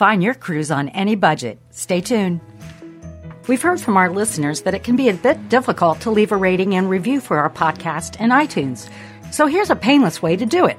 Find 0.00 0.22
your 0.22 0.32
cruise 0.32 0.70
on 0.70 0.88
any 0.88 1.14
budget. 1.14 1.58
Stay 1.68 2.00
tuned. 2.00 2.40
We've 3.48 3.60
heard 3.60 3.82
from 3.82 3.98
our 3.98 4.08
listeners 4.08 4.62
that 4.62 4.72
it 4.72 4.82
can 4.82 4.96
be 4.96 5.10
a 5.10 5.12
bit 5.12 5.50
difficult 5.50 6.00
to 6.00 6.10
leave 6.10 6.32
a 6.32 6.38
rating 6.38 6.74
and 6.74 6.88
review 6.88 7.20
for 7.20 7.36
our 7.36 7.50
podcast 7.50 8.18
in 8.18 8.30
iTunes. 8.30 8.88
So 9.30 9.46
here's 9.46 9.68
a 9.68 9.76
painless 9.76 10.22
way 10.22 10.36
to 10.36 10.46
do 10.46 10.64
it. 10.64 10.78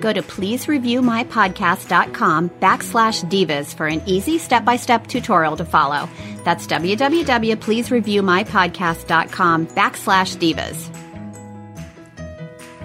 Go 0.00 0.14
to 0.14 0.22
pleasereviewmypodcast.com 0.22 2.48
backslash 2.48 3.30
divas 3.30 3.74
for 3.74 3.86
an 3.86 4.00
easy 4.06 4.38
step-by-step 4.38 5.08
tutorial 5.08 5.58
to 5.58 5.66
follow. 5.66 6.08
That's 6.42 6.66
www.pleasereviewmypodcast.com 6.66 9.66
backslash 9.66 10.36
divas. 10.38 10.88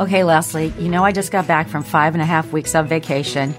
Okay, 0.02 0.25
Leslie, 0.25 0.73
you 0.77 0.89
know 0.89 1.05
I 1.05 1.14
just 1.14 1.31
got 1.31 1.48
back 1.48 1.70
from 1.70 1.84
five 1.84 2.16
and 2.16 2.22
a 2.22 2.25
half 2.25 2.52
weeks 2.52 2.75
of 2.75 2.89
vacation. 2.89 3.55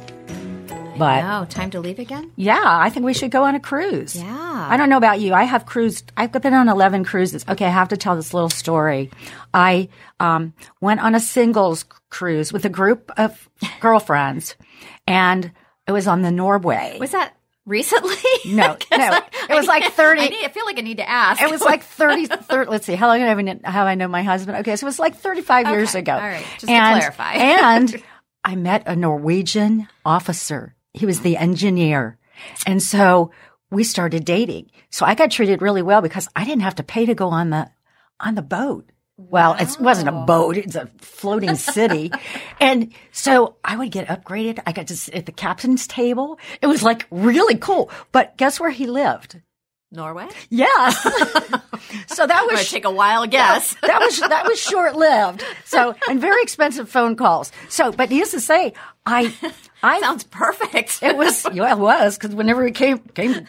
But 0.98 1.24
Oh, 1.24 1.44
time 1.46 1.70
to 1.70 1.80
leave 1.80 1.98
again? 1.98 2.30
yeah, 2.36 2.62
I 2.64 2.90
think 2.90 3.04
we 3.06 3.14
should 3.14 3.30
go 3.30 3.44
on 3.44 3.54
a 3.54 3.60
cruise. 3.60 4.16
Yeah. 4.16 4.66
I 4.70 4.76
don't 4.76 4.88
know 4.88 4.96
about 4.96 5.20
you. 5.20 5.34
I 5.34 5.44
have 5.44 5.66
cruised. 5.66 6.12
I've 6.16 6.32
been 6.32 6.54
on 6.54 6.68
eleven 6.68 7.04
cruises. 7.04 7.44
Okay, 7.48 7.66
I 7.66 7.70
have 7.70 7.88
to 7.88 7.96
tell 7.96 8.16
this 8.16 8.32
little 8.34 8.50
story. 8.50 9.10
I 9.52 9.88
um, 10.20 10.52
went 10.80 11.00
on 11.00 11.14
a 11.14 11.20
singles 11.20 11.84
cruise 12.10 12.52
with 12.52 12.64
a 12.64 12.68
group 12.70 13.10
of 13.16 13.48
girlfriends, 13.80 14.56
and 15.06 15.50
it 15.86 15.92
was 15.92 16.06
on 16.06 16.22
the 16.22 16.30
Norway. 16.30 16.96
Was 17.00 17.10
that 17.12 17.34
recently? 17.66 18.14
No, 18.46 18.76
no. 18.76 18.76
I- 18.90 19.22
It 19.48 19.54
was 19.54 19.66
I 19.68 19.78
like 19.78 19.92
30 19.94 20.20
I, 20.20 20.28
need, 20.28 20.44
I 20.44 20.48
feel 20.48 20.66
like 20.66 20.76
I 20.78 20.82
need 20.82 20.98
to 20.98 21.08
ask. 21.08 21.40
It 21.40 21.50
was 21.50 21.62
like 21.62 21.82
30, 21.82 22.26
30 22.26 22.70
let's 22.70 22.84
see, 22.84 22.94
how 22.94 23.06
long 23.08 23.20
have 23.20 23.38
I, 23.38 23.70
have 23.70 23.86
I 23.86 23.94
known 23.94 24.10
my 24.10 24.22
husband? 24.22 24.58
Okay, 24.58 24.76
so 24.76 24.84
it 24.84 24.88
was 24.88 24.98
like 24.98 25.16
35 25.16 25.70
years 25.70 25.94
ago. 25.94 26.12
all 26.12 26.18
right, 26.18 26.44
just 26.58 26.60
to 26.60 26.66
clarify. 26.66 27.32
and 27.34 28.02
I 28.44 28.56
met 28.56 28.82
a 28.86 28.94
Norwegian 28.94 29.88
officer. 30.04 30.73
He 30.94 31.06
was 31.06 31.20
the 31.20 31.36
engineer. 31.36 32.18
And 32.66 32.82
so 32.82 33.32
we 33.70 33.84
started 33.84 34.24
dating. 34.24 34.70
So 34.90 35.04
I 35.04 35.14
got 35.14 35.30
treated 35.30 35.60
really 35.60 35.82
well 35.82 36.00
because 36.00 36.28
I 36.34 36.44
didn't 36.44 36.62
have 36.62 36.76
to 36.76 36.82
pay 36.82 37.04
to 37.06 37.14
go 37.14 37.28
on 37.28 37.50
the, 37.50 37.68
on 38.20 38.36
the 38.36 38.42
boat. 38.42 38.90
Well, 39.16 39.54
it 39.54 39.76
wasn't 39.78 40.08
a 40.08 40.12
boat. 40.12 40.56
It's 40.56 40.74
a 40.74 40.90
floating 40.98 41.54
city. 41.54 42.10
and 42.60 42.92
so 43.12 43.56
I 43.64 43.76
would 43.76 43.92
get 43.92 44.08
upgraded. 44.08 44.60
I 44.66 44.72
got 44.72 44.88
to 44.88 44.96
sit 44.96 45.14
at 45.14 45.26
the 45.26 45.32
captain's 45.32 45.86
table. 45.86 46.38
It 46.60 46.66
was 46.66 46.82
like 46.82 47.06
really 47.10 47.56
cool. 47.56 47.90
But 48.10 48.36
guess 48.36 48.58
where 48.58 48.70
he 48.70 48.86
lived? 48.86 49.40
Norway? 49.92 50.26
Yes. 50.50 51.00
so 52.08 52.26
that 52.26 52.48
was 52.50 52.68
take 52.68 52.84
a 52.84 52.90
wild 52.90 53.30
guess. 53.30 53.76
that 53.82 54.00
was 54.00 54.18
that 54.18 54.46
was 54.46 54.60
short 54.60 54.96
lived. 54.96 55.44
So 55.64 55.94
and 56.08 56.20
very 56.20 56.42
expensive 56.42 56.88
phone 56.88 57.14
calls. 57.14 57.52
So, 57.68 57.92
but 57.92 58.10
needless 58.10 58.32
to 58.32 58.40
say, 58.40 58.72
I 59.06 59.32
I 59.84 60.00
Sounds 60.00 60.24
perfect. 60.24 60.98
it 61.02 61.16
was 61.16 61.46
yeah, 61.52 61.72
it 61.72 61.78
was 61.78 62.16
because 62.16 62.34
whenever 62.34 62.64
we 62.64 62.72
came 62.72 63.00
came 63.00 63.46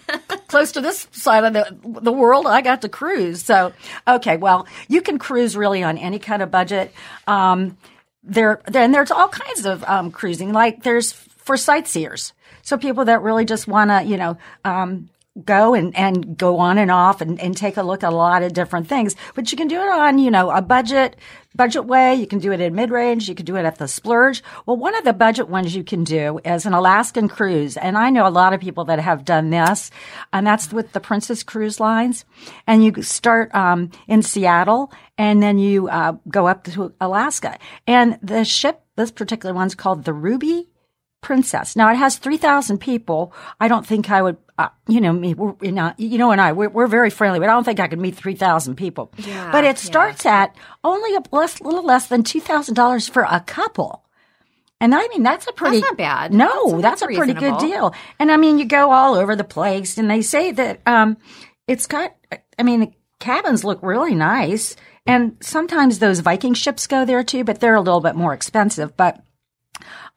close 0.47 0.73
to 0.73 0.81
this 0.81 1.07
side 1.11 1.45
of 1.45 1.53
the 1.53 2.01
the 2.01 2.11
world, 2.11 2.45
I 2.45 2.61
got 2.61 2.81
to 2.81 2.89
cruise. 2.89 3.41
So 3.41 3.71
okay, 4.07 4.35
well, 4.35 4.67
you 4.89 5.01
can 5.01 5.17
cruise 5.17 5.55
really 5.55 5.81
on 5.81 5.97
any 5.97 6.19
kind 6.19 6.41
of 6.41 6.51
budget. 6.51 6.93
Um, 7.25 7.77
there 8.23 8.61
then 8.67 8.91
there's 8.91 9.11
all 9.11 9.29
kinds 9.29 9.65
of 9.65 9.83
um, 9.85 10.11
cruising. 10.11 10.51
Like 10.51 10.83
there's 10.83 11.13
for 11.13 11.55
sightseers, 11.55 12.33
so 12.63 12.77
people 12.77 13.05
that 13.05 13.21
really 13.21 13.45
just 13.45 13.67
want 13.67 13.89
to 13.89 14.03
you 14.03 14.17
know. 14.17 14.37
Um, 14.65 15.09
go 15.43 15.73
and, 15.73 15.95
and 15.97 16.37
go 16.37 16.59
on 16.59 16.77
and 16.77 16.89
off 16.89 17.19
and, 17.19 17.39
and 17.41 17.57
take 17.57 17.75
a 17.75 17.83
look 17.83 18.03
at 18.03 18.13
a 18.13 18.15
lot 18.15 18.41
of 18.41 18.53
different 18.53 18.87
things. 18.87 19.15
But 19.33 19.51
you 19.51 19.57
can 19.57 19.67
do 19.67 19.81
it 19.81 19.89
on, 19.89 20.17
you 20.17 20.31
know, 20.31 20.49
a 20.49 20.61
budget, 20.61 21.17
budget 21.53 21.85
way. 21.85 22.15
You 22.15 22.25
can 22.25 22.39
do 22.39 22.53
it 22.53 22.61
in 22.61 22.73
mid 22.73 22.89
range. 22.89 23.27
You 23.27 23.35
can 23.35 23.45
do 23.45 23.57
it 23.57 23.65
at 23.65 23.77
the 23.77 23.87
splurge. 23.87 24.41
Well, 24.65 24.77
one 24.77 24.95
of 24.95 25.03
the 25.03 25.11
budget 25.11 25.49
ones 25.49 25.75
you 25.75 25.83
can 25.83 26.05
do 26.05 26.39
is 26.45 26.65
an 26.65 26.73
Alaskan 26.73 27.27
cruise. 27.27 27.75
And 27.75 27.97
I 27.97 28.09
know 28.11 28.25
a 28.25 28.29
lot 28.29 28.53
of 28.53 28.61
people 28.61 28.85
that 28.85 28.99
have 28.99 29.25
done 29.25 29.49
this 29.49 29.91
and 30.31 30.47
that's 30.47 30.71
with 30.71 30.93
the 30.93 31.01
Princess 31.01 31.43
Cruise 31.43 31.81
Lines. 31.81 32.23
And 32.65 32.83
you 32.83 33.01
start, 33.01 33.53
um, 33.53 33.91
in 34.07 34.21
Seattle 34.21 34.91
and 35.17 35.43
then 35.43 35.57
you, 35.57 35.89
uh, 35.89 36.13
go 36.29 36.47
up 36.47 36.63
to 36.65 36.93
Alaska 37.01 37.57
and 37.85 38.17
the 38.21 38.45
ship, 38.45 38.81
this 38.95 39.11
particular 39.11 39.53
one's 39.53 39.75
called 39.75 40.05
the 40.05 40.13
Ruby 40.13 40.69
princess. 41.25 41.75
Now 41.75 41.89
it 41.91 41.95
has 41.95 42.17
3,000 42.17 42.77
people. 42.77 43.33
I 43.59 43.67
don't 43.67 43.85
think 43.85 44.11
I 44.11 44.21
would, 44.21 44.37
uh, 44.59 44.69
you 44.87 45.01
know, 45.01 45.11
me, 45.11 45.33
we're, 45.33 45.55
you 45.59 45.71
know, 45.71 45.91
you 45.97 46.19
know, 46.19 46.29
and 46.29 46.39
I, 46.39 46.51
we're, 46.53 46.69
we're 46.69 46.85
very 46.85 47.09
friendly, 47.09 47.39
but 47.39 47.49
I 47.49 47.53
don't 47.53 47.63
think 47.63 47.79
I 47.79 47.87
could 47.87 47.99
meet 47.99 48.15
3,000 48.15 48.75
people. 48.75 49.11
Yeah, 49.17 49.51
but 49.51 49.63
it 49.63 49.79
starts 49.79 50.23
at 50.27 50.55
only 50.83 51.15
a 51.15 51.23
less, 51.35 51.59
little 51.61 51.83
less 51.83 52.07
than 52.07 52.21
$2,000 52.21 53.09
for 53.09 53.23
a 53.23 53.39
couple. 53.39 54.05
And 54.79 54.93
I 54.93 55.07
mean, 55.07 55.23
that's 55.23 55.47
a 55.47 55.51
pretty, 55.51 55.79
not 55.79 55.97
bad. 55.97 56.31
No, 56.31 56.47
That's- 56.47 56.81
that's, 56.81 57.01
a 57.01 57.05
that's 57.07 57.17
pretty 57.17 57.33
good 57.33 57.57
deal. 57.57 57.95
And 58.19 58.31
I 58.31 58.37
mean, 58.37 58.59
you 58.59 58.65
go 58.65 58.91
all 58.91 59.15
over 59.15 59.35
the 59.35 59.43
place 59.43 59.97
and 59.97 60.11
they 60.11 60.21
say 60.21 60.51
that, 60.51 60.79
um, 60.85 61.17
it's 61.67 61.87
got, 61.87 62.15
I 62.59 62.61
mean, 62.63 62.79
the 62.81 62.91
cabins 63.19 63.63
look 63.63 63.79
really 63.81 64.13
nice. 64.13 64.75
And 65.07 65.37
sometimes 65.41 65.97
those 65.97 66.19
Viking 66.19 66.53
ships 66.53 66.85
go 66.85 67.03
there 67.03 67.23
too, 67.23 67.43
but 67.43 67.59
they're 67.59 67.73
a 67.73 67.81
little 67.81 68.01
bit 68.01 68.15
more 68.15 68.33
expensive. 68.33 68.95
But 68.95 69.23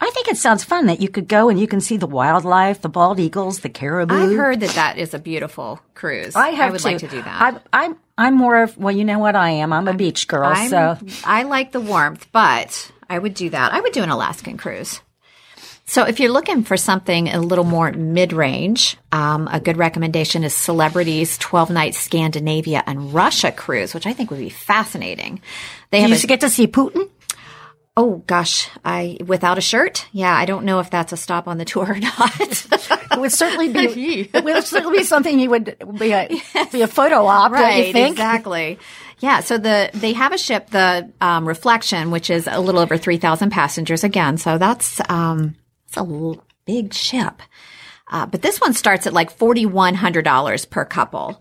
I 0.01 0.11
think 0.11 0.29
it 0.29 0.37
sounds 0.37 0.63
fun 0.63 0.87
that 0.87 1.01
you 1.01 1.09
could 1.09 1.27
go 1.27 1.49
and 1.49 1.59
you 1.59 1.67
can 1.67 1.81
see 1.81 1.97
the 1.97 2.07
wildlife, 2.07 2.83
the 2.83 2.89
bald 2.89 3.19
eagles, 3.19 3.61
the 3.61 3.69
caribou. 3.69 4.15
I've 4.15 4.37
heard 4.37 4.61
that 4.61 4.75
that 4.77 4.97
is 4.97 5.13
a 5.13 5.19
beautiful 5.19 5.81
cruise. 5.95 6.37
I 6.37 6.51
have 6.51 6.73
would 6.73 6.81
too. 6.81 6.89
like 6.89 6.99
to 6.99 7.09
do 7.09 7.21
that. 7.21 7.43
I'm, 7.43 7.61
I'm, 7.73 7.97
I'm 8.17 8.35
more 8.35 8.63
of, 8.63 8.79
well, 8.79 8.95
you 8.95 9.05
know 9.05 9.19
what 9.19 9.35
I 9.35 9.51
am. 9.51 9.73
I'm 9.73 9.89
a 9.89 9.95
beach 9.95 10.29
girl. 10.29 10.47
I'm- 10.47 10.69
so 10.69 10.99
I 11.25 11.43
like 11.43 11.73
the 11.73 11.81
warmth, 11.81 12.29
but 12.31 12.93
I 13.11 13.19
would 13.19 13.35
do 13.35 13.51
that. 13.51 13.73
I 13.73 13.81
would 13.81 13.93
do 13.93 14.03
an 14.05 14.11
Alaskan 14.11 14.57
cruise. 14.57 15.01
So 15.85 16.05
if 16.05 16.21
you're 16.21 16.31
looking 16.31 16.65
for 16.65 16.77
something 16.77 17.29
a 17.31 17.41
little 17.41 17.65
more 17.65 17.91
mid-range, 17.91 18.99
um, 19.11 19.49
a 19.51 19.59
good 19.59 19.79
recommendation 19.79 20.45
is 20.45 20.53
Celebrity's 20.55 21.39
12 21.39 21.71
Night 21.71 21.95
Scandinavia 21.95 22.85
and 22.87 23.15
Russia 23.15 23.51
cruise, 23.51 23.95
which 23.95 24.07
I 24.07 24.13
think 24.13 24.31
would 24.31 24.39
be 24.39 24.51
fascinating. 24.51 25.41
They 25.91 25.99
you 25.99 26.03
have 26.03 26.11
used 26.11 26.21
a, 26.21 26.27
to 26.27 26.27
get 26.27 26.41
to 26.43 26.51
see 26.51 26.67
Putin. 26.67 27.09
Oh 27.99 28.23
gosh, 28.29 28.71
I 28.85 29.19
without 29.27 29.59
a 29.59 29.61
shirt. 29.61 30.07
Yeah, 30.13 30.33
I 30.35 30.47
don't 30.47 30.65
know 30.65 30.79
if 30.79 30.89
that's 30.89 31.13
a 31.13 31.17
stop 31.17 31.49
on 31.49 31.59
the 31.59 31.65
tour 31.65 31.91
or 31.93 31.99
not. 31.99 32.41
It 32.41 33.19
would 33.19 33.33
certainly 33.33 33.73
be, 33.73 34.31
it 34.33 34.45
would 34.45 34.63
certainly 34.65 34.99
be 34.99 35.05
something 35.05 35.39
you 35.39 35.51
would 35.51 35.77
be 35.99 36.13
a, 36.13 36.29
be 36.71 36.83
a 36.83 36.87
photo 36.87 37.27
op, 37.27 37.51
right, 37.51 37.95
exactly. 37.95 38.79
Yeah, 39.19 39.41
so 39.41 39.59
the 39.59 39.91
they 39.93 40.13
have 40.13 40.33
a 40.33 40.39
ship, 40.39 40.71
the 40.71 41.11
um, 41.21 41.47
Reflection, 41.47 42.13
which 42.13 42.31
is 42.31 42.47
a 42.47 42.61
little 42.61 42.81
over 42.81 42.97
three 42.97 43.17
thousand 43.19 43.51
passengers 43.51 44.05
again. 44.05 44.39
So 44.39 44.59
that's 44.59 45.01
um, 45.11 45.57
it's 45.89 45.97
a 45.97 46.01
l- 46.01 46.45
big 46.65 46.95
ship. 46.95 47.43
Uh, 48.11 48.27
but 48.27 48.41
this 48.43 48.61
one 48.61 48.75
starts 48.75 49.09
at 49.09 49.13
like 49.13 49.33
forty 49.33 49.67
one 49.67 49.97
hundred 49.97 50.25
dollars 50.25 50.65
per 50.65 50.85
couple. 50.85 51.41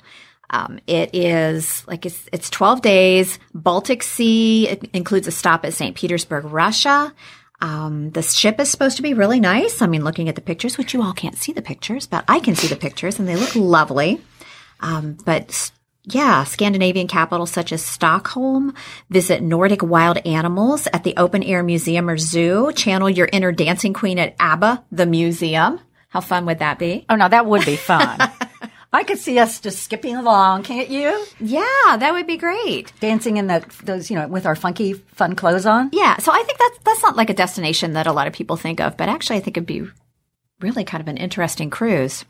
Um, 0.50 0.80
it 0.88 1.14
is 1.14 1.86
like 1.88 2.06
it's 2.06 2.28
it's 2.32 2.50
twelve 2.50 2.82
days. 2.82 3.40
Baltic 3.54 4.04
Sea 4.04 4.70
it 4.70 4.90
includes 4.94 5.28
a 5.28 5.32
stop 5.32 5.66
at 5.66 5.74
St. 5.74 5.96
Petersburg, 5.96 6.46
Russia. 6.46 7.14
Um, 7.60 8.12
the 8.12 8.22
ship 8.22 8.60
is 8.60 8.70
supposed 8.70 8.98
to 8.98 9.04
be 9.04 9.14
really 9.14 9.40
nice. 9.40 9.82
I 9.82 9.88
mean, 9.88 10.04
looking 10.04 10.30
at 10.30 10.36
the 10.36 10.42
pictures, 10.42 10.78
which 10.78 10.94
you 10.94 11.02
all 11.02 11.14
can't 11.14 11.38
see 11.38 11.52
the 11.52 11.62
pictures, 11.62 12.06
but 12.06 12.24
I 12.28 12.40
can 12.40 12.56
see 12.56 12.68
the 12.68 12.76
pictures, 12.76 13.20
and 13.20 13.28
they 13.28 13.36
look 13.36 13.56
lovely. 13.56 14.22
Um, 14.80 15.18
but 15.26 15.72
yeah, 16.04 16.46
Scandinavian 16.46 17.08
capitals 17.08 17.52
such 17.52 17.74
as 17.74 17.84
Stockholm, 17.84 18.74
visit 19.10 19.42
Nordic 19.42 19.84
wild 19.84 20.20
animals 20.26 20.88
at 20.94 21.04
the 21.04 21.16
open 21.18 21.44
air 21.44 21.64
museum 21.64 22.10
or 22.10 22.18
zoo, 22.18 22.72
channel 22.74 23.10
your 23.10 23.30
inner 23.34 23.52
dancing 23.52 23.94
queen 23.94 24.18
at 24.18 24.36
ABBA, 24.40 24.86
the 24.92 25.06
museum. 25.06 25.82
How 26.10 26.22
fun 26.22 26.46
would 26.46 26.60
that 26.60 26.80
be? 26.80 27.06
Oh 27.10 27.16
no, 27.16 27.28
that 27.28 27.46
would 27.46 27.66
be 27.66 27.76
fun. 27.76 28.20
I 28.94 29.04
could 29.04 29.18
see 29.18 29.38
us 29.38 29.60
just 29.60 29.84
skipping 29.84 30.16
along, 30.16 30.64
can't 30.64 30.90
you? 30.90 31.26
Yeah, 31.40 31.98
that 31.98 32.14
would 32.14 32.28
be 32.28 32.38
great. 32.38 32.94
Dancing 33.00 33.38
in 33.38 33.48
the 33.48 33.66
those, 33.84 34.10
you 34.10 34.18
know, 34.18 34.28
with 34.28 34.46
our 34.46 34.56
funky, 34.56 34.94
fun 34.94 35.36
clothes 35.36 35.66
on. 35.66 35.90
Yeah, 35.92 36.18
so 36.18 36.32
I 36.32 36.42
think 36.44 36.58
that's 36.58 36.80
that's 36.84 37.04
not 37.04 37.18
like 37.18 37.30
a 37.30 37.34
destination 37.34 37.94
that 37.94 38.08
a 38.08 38.14
lot 38.14 38.28
of 38.28 38.34
people 38.34 38.56
think 38.56 38.80
of, 38.80 38.96
but 38.96 39.10
actually 39.10 39.38
I 39.38 39.40
think 39.42 39.58
it'd 39.58 39.68
be 39.68 39.88
really 40.62 40.84
kind 40.84 41.02
of 41.02 41.08
an 41.08 41.18
interesting 41.18 41.70
cruise. 41.70 42.24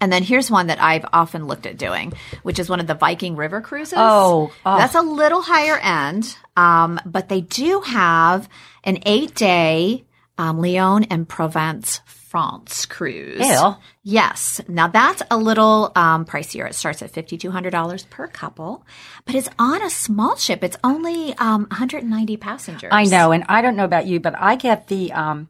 And 0.00 0.10
then 0.10 0.22
here's 0.22 0.50
one 0.50 0.68
that 0.68 0.82
I've 0.82 1.04
often 1.12 1.46
looked 1.46 1.66
at 1.66 1.76
doing, 1.76 2.14
which 2.42 2.58
is 2.58 2.70
one 2.70 2.80
of 2.80 2.86
the 2.86 2.94
Viking 2.94 3.36
River 3.36 3.60
cruises. 3.60 3.98
Oh, 3.98 4.50
oh. 4.64 4.78
that's 4.78 4.94
a 4.94 5.02
little 5.02 5.42
higher 5.42 5.78
end, 5.78 6.36
um, 6.56 6.98
but 7.04 7.28
they 7.28 7.42
do 7.42 7.82
have 7.82 8.48
an 8.82 9.00
eight 9.04 9.34
day 9.34 10.06
um, 10.38 10.58
Lyon 10.58 11.04
and 11.04 11.28
Provence 11.28 12.00
France 12.30 12.86
cruise. 12.86 13.40
Ew. 13.44 13.74
Yes. 14.04 14.60
Now 14.68 14.86
that's 14.86 15.20
a 15.32 15.36
little 15.36 15.90
um, 15.96 16.24
pricier. 16.24 16.64
It 16.68 16.74
starts 16.76 17.02
at 17.02 17.12
$5,200 17.12 18.08
per 18.08 18.28
couple, 18.28 18.86
but 19.24 19.34
it's 19.34 19.48
on 19.58 19.82
a 19.82 19.90
small 19.90 20.36
ship. 20.36 20.62
It's 20.62 20.76
only 20.84 21.34
um, 21.38 21.62
190 21.70 22.36
passengers. 22.36 22.90
I 22.92 23.04
know, 23.04 23.32
and 23.32 23.42
I 23.48 23.62
don't 23.62 23.74
know 23.74 23.84
about 23.84 24.06
you, 24.06 24.20
but 24.20 24.34
I 24.38 24.54
get 24.54 24.86
the 24.86 25.12
um 25.12 25.48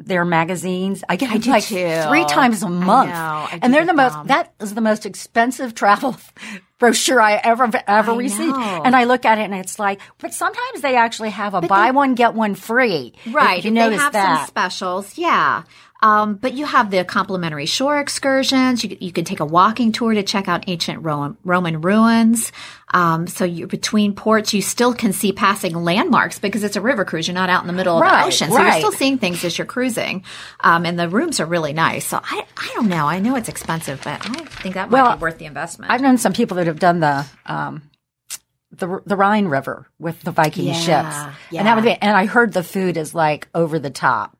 their 0.00 0.24
magazines. 0.24 1.02
I 1.08 1.16
get 1.16 1.40
do 1.42 1.50
like 1.50 1.64
too. 1.64 2.02
three 2.08 2.24
times 2.24 2.62
a 2.64 2.68
month, 2.68 3.10
know. 3.10 3.14
I 3.16 3.58
and 3.62 3.72
they're 3.74 3.86
the 3.86 3.94
most. 3.94 4.12
them. 4.14 4.26
That 4.28 4.52
is 4.60 4.74
the 4.74 4.80
most 4.80 5.06
expensive 5.06 5.74
travel 5.74 6.16
brochure 6.78 7.20
I 7.20 7.34
ever 7.42 7.68
ever 7.86 8.12
I 8.12 8.16
received. 8.16 8.56
know. 8.56 8.82
And 8.84 8.94
I 8.94 9.04
look 9.04 9.24
at 9.24 9.38
it, 9.38 9.42
and 9.42 9.54
it's 9.54 9.78
like, 9.80 10.00
but 10.18 10.32
sometimes 10.34 10.82
they 10.82 10.94
actually 10.94 11.30
have 11.30 11.54
a 11.54 11.60
buy 11.62 11.90
one 11.92 12.14
get 12.14 12.34
one 12.34 12.54
free. 12.54 13.12
If 13.24 13.34
Right. 13.34 13.64
you 13.64 13.70
notice 13.72 13.98
they 13.98 14.02
have 14.04 14.12
that. 14.12 14.38
some 14.38 14.46
specials. 14.48 15.18
Yeah. 15.18 15.62
Um, 16.00 16.36
but 16.36 16.54
you 16.54 16.64
have 16.64 16.90
the 16.92 17.04
complimentary 17.04 17.66
shore 17.66 17.98
excursions. 17.98 18.84
You, 18.84 18.96
you 19.00 19.10
can 19.12 19.24
take 19.24 19.40
a 19.40 19.44
walking 19.44 19.90
tour 19.90 20.14
to 20.14 20.22
check 20.22 20.46
out 20.46 20.64
ancient 20.68 21.02
Roman, 21.02 21.36
Roman 21.44 21.80
ruins. 21.80 22.52
Um, 22.94 23.26
so 23.26 23.44
you're 23.44 23.66
between 23.66 24.14
ports, 24.14 24.54
you 24.54 24.62
still 24.62 24.94
can 24.94 25.12
see 25.12 25.32
passing 25.32 25.74
landmarks 25.74 26.38
because 26.38 26.62
it's 26.62 26.76
a 26.76 26.80
river 26.80 27.04
cruise. 27.04 27.26
You're 27.26 27.34
not 27.34 27.50
out 27.50 27.62
in 27.62 27.66
the 27.66 27.72
middle 27.72 27.96
of 27.96 28.02
Right, 28.02 28.20
the 28.22 28.26
ocean. 28.28 28.50
So 28.50 28.60
you're 28.62 28.72
still 28.72 28.92
seeing 28.92 29.18
things 29.18 29.44
as 29.44 29.58
you're 29.58 29.66
cruising. 29.66 30.24
Um, 30.60 30.86
and 30.86 30.96
the 30.98 31.08
rooms 31.08 31.40
are 31.40 31.46
really 31.46 31.72
nice. 31.72 32.06
So 32.06 32.20
I, 32.22 32.46
I 32.56 32.70
don't 32.74 32.88
know. 32.88 33.06
I 33.06 33.18
know 33.18 33.34
it's 33.34 33.48
expensive, 33.48 34.00
but 34.04 34.24
I 34.24 34.44
think 34.44 34.74
that 34.76 34.90
might 34.90 35.02
Well, 35.02 35.16
be 35.16 35.20
worth 35.20 35.38
the 35.38 35.46
investment. 35.46 35.90
I've 35.90 36.00
known 36.00 36.16
some 36.18 36.32
people 36.32 36.56
that 36.58 36.68
have 36.68 36.78
done 36.78 37.00
the 37.00 37.26
um, 37.46 37.82
the 38.70 39.00
the 39.04 39.16
Rhine 39.16 39.46
River 39.46 39.86
with 39.98 40.20
the 40.22 40.30
Viking 40.30 40.66
Yeah, 40.66 40.72
ships, 40.74 41.16
yeah. 41.50 41.58
and 41.60 41.66
that 41.66 41.74
would 41.74 41.84
be. 41.84 41.92
And 41.94 42.16
I 42.16 42.26
heard 42.26 42.52
the 42.52 42.62
food 42.62 42.96
is 42.96 43.14
like 43.14 43.48
over 43.54 43.78
the 43.78 43.90
top, 43.90 44.36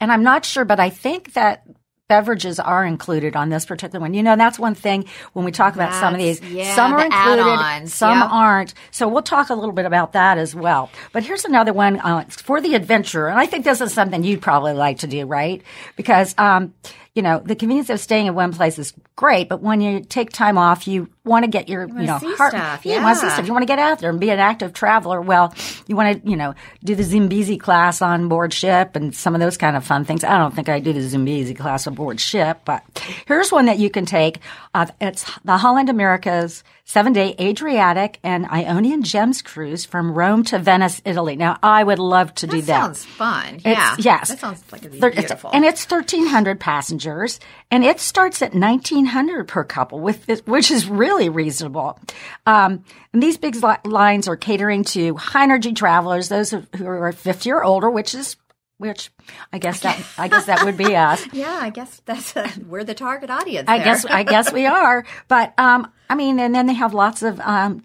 and 0.00 0.12
I'm 0.12 0.22
not 0.22 0.44
sure, 0.44 0.64
but 0.64 0.80
I 0.80 0.90
think 0.90 1.34
that 1.34 1.64
beverages 2.08 2.58
are 2.58 2.84
included 2.84 3.36
on 3.36 3.50
this 3.50 3.66
particular 3.66 4.00
one. 4.00 4.14
You 4.14 4.22
know, 4.22 4.34
that's 4.34 4.58
one 4.58 4.74
thing 4.74 5.04
when 5.34 5.44
we 5.44 5.52
talk 5.52 5.74
about 5.74 5.92
some 5.94 6.14
of 6.14 6.20
these. 6.20 6.40
Yeah, 6.40 6.74
some 6.74 6.94
are 6.94 7.04
included, 7.04 7.88
some 7.88 8.18
yep. 8.18 8.28
aren't. 8.30 8.74
So 8.90 9.06
we'll 9.08 9.22
talk 9.22 9.50
a 9.50 9.54
little 9.54 9.72
bit 9.72 9.84
about 9.84 10.14
that 10.14 10.38
as 10.38 10.54
well. 10.54 10.90
But 11.12 11.22
here's 11.22 11.44
another 11.44 11.72
one 11.72 12.00
uh, 12.00 12.24
for 12.30 12.60
the 12.60 12.74
adventurer, 12.74 13.28
and 13.28 13.38
I 13.38 13.46
think 13.46 13.64
this 13.64 13.80
is 13.80 13.92
something 13.92 14.24
you'd 14.24 14.42
probably 14.42 14.72
like 14.72 15.00
to 15.00 15.06
do, 15.06 15.26
right? 15.26 15.62
Because 15.96 16.34
um, 16.38 16.74
you 17.14 17.22
know, 17.22 17.40
the 17.40 17.56
convenience 17.56 17.90
of 17.90 18.00
staying 18.00 18.26
in 18.26 18.34
one 18.34 18.52
place 18.52 18.78
is 18.78 18.92
great, 19.16 19.48
but 19.48 19.60
when 19.60 19.80
you 19.80 20.00
take 20.00 20.30
time 20.30 20.56
off, 20.56 20.86
you 20.86 21.08
want 21.24 21.44
to 21.44 21.50
get 21.50 21.68
your, 21.68 21.88
you, 21.88 22.06
know, 22.06 22.18
see 22.18 22.34
heart, 22.34 22.52
stuff, 22.52 22.86
you 22.86 22.92
want 23.02 23.18
to 23.18 23.26
see 23.26 23.30
stuff. 23.30 23.46
You 23.46 23.52
want 23.52 23.62
to 23.62 23.66
get 23.66 23.78
out 23.78 23.98
there 23.98 24.10
and 24.10 24.20
be 24.20 24.30
an 24.30 24.38
active 24.38 24.72
traveler. 24.72 25.20
Well, 25.20 25.52
you 25.86 25.96
want 25.96 26.22
to, 26.22 26.30
you 26.30 26.36
know, 26.36 26.54
do 26.84 26.94
the 26.94 27.02
Zimbizi 27.02 27.58
class 27.58 28.00
on 28.02 28.28
board 28.28 28.52
ship 28.52 28.94
and 28.94 29.14
some 29.14 29.34
of 29.34 29.40
those 29.40 29.56
kind 29.56 29.76
of 29.76 29.84
fun 29.84 30.04
things. 30.04 30.22
I 30.22 30.38
don't 30.38 30.54
think 30.54 30.68
I 30.68 30.80
do 30.80 30.92
the 30.92 31.00
Zimbizi 31.00 31.56
class 31.56 31.86
on 31.86 31.94
board 31.94 32.20
ship, 32.20 32.60
but 32.64 32.84
here's 33.26 33.50
one 33.50 33.66
that 33.66 33.78
you 33.78 33.90
can 33.90 34.06
take. 34.06 34.38
Uh, 34.74 34.86
it's 35.00 35.30
the 35.44 35.56
Holland 35.56 35.88
America's 35.88 36.62
seven 36.88 37.12
day 37.12 37.34
Adriatic 37.38 38.18
and 38.24 38.46
Ionian 38.46 39.02
Gems 39.02 39.42
cruise 39.42 39.84
from 39.84 40.10
Rome 40.12 40.42
to 40.44 40.58
Venice, 40.58 41.02
Italy. 41.04 41.36
Now, 41.36 41.58
I 41.62 41.84
would 41.84 41.98
love 41.98 42.34
to 42.36 42.46
do 42.46 42.62
that 42.62 42.66
that. 42.66 42.80
sounds 42.96 43.04
fun. 43.04 43.54
It's- 43.56 43.76
Yeah. 43.76 43.94
yes. 43.98 44.28
That 44.30 44.40
sounds 44.40 44.62
like 44.72 44.80
Thir- 44.80 45.08
it's- 45.08 45.14
beautiful. 45.26 45.50
and 45.52 45.66
it's 45.66 45.84
1,300 45.84 46.58
passengers, 46.58 47.40
and 47.70 47.84
it 47.84 48.00
starts 48.00 48.40
at 48.40 48.54
1,900 48.54 49.46
per 49.48 49.64
couple, 49.64 50.00
with 50.00 50.24
this, 50.24 50.40
which 50.46 50.70
is 50.70 50.88
really 50.88 51.28
reasonable. 51.28 51.98
Um, 52.46 52.82
and 53.12 53.22
these 53.22 53.36
big 53.36 53.62
li- 53.62 53.76
lines 53.84 54.26
are 54.26 54.36
catering 54.36 54.82
to 54.84 55.14
high 55.16 55.42
energy 55.42 55.74
travelers, 55.74 56.30
those 56.30 56.50
who 56.50 56.62
who 56.78 56.86
are 56.86 57.12
50 57.12 57.50
or 57.52 57.62
older, 57.62 57.90
which 57.90 58.14
is 58.14 58.36
which 58.78 59.10
I 59.52 59.58
guess 59.58 59.80
that 59.80 60.02
I 60.16 60.28
guess 60.28 60.46
that 60.46 60.64
would 60.64 60.76
be 60.76 60.96
us. 60.96 61.24
yeah, 61.32 61.58
I 61.60 61.70
guess 61.70 62.00
that's 62.06 62.36
uh 62.36 62.48
we're 62.66 62.84
the 62.84 62.94
target 62.94 63.30
audience. 63.30 63.68
I 63.68 63.78
there. 63.78 63.84
guess 63.84 64.04
I 64.06 64.22
guess 64.32 64.52
we 64.52 64.66
are, 64.66 65.04
but 65.28 65.52
um, 65.58 65.92
I 66.08 66.14
mean, 66.14 66.40
and 66.40 66.54
then 66.54 66.66
they 66.66 66.74
have 66.74 66.94
lots 66.94 67.22
of 67.22 67.38
um, 67.40 67.84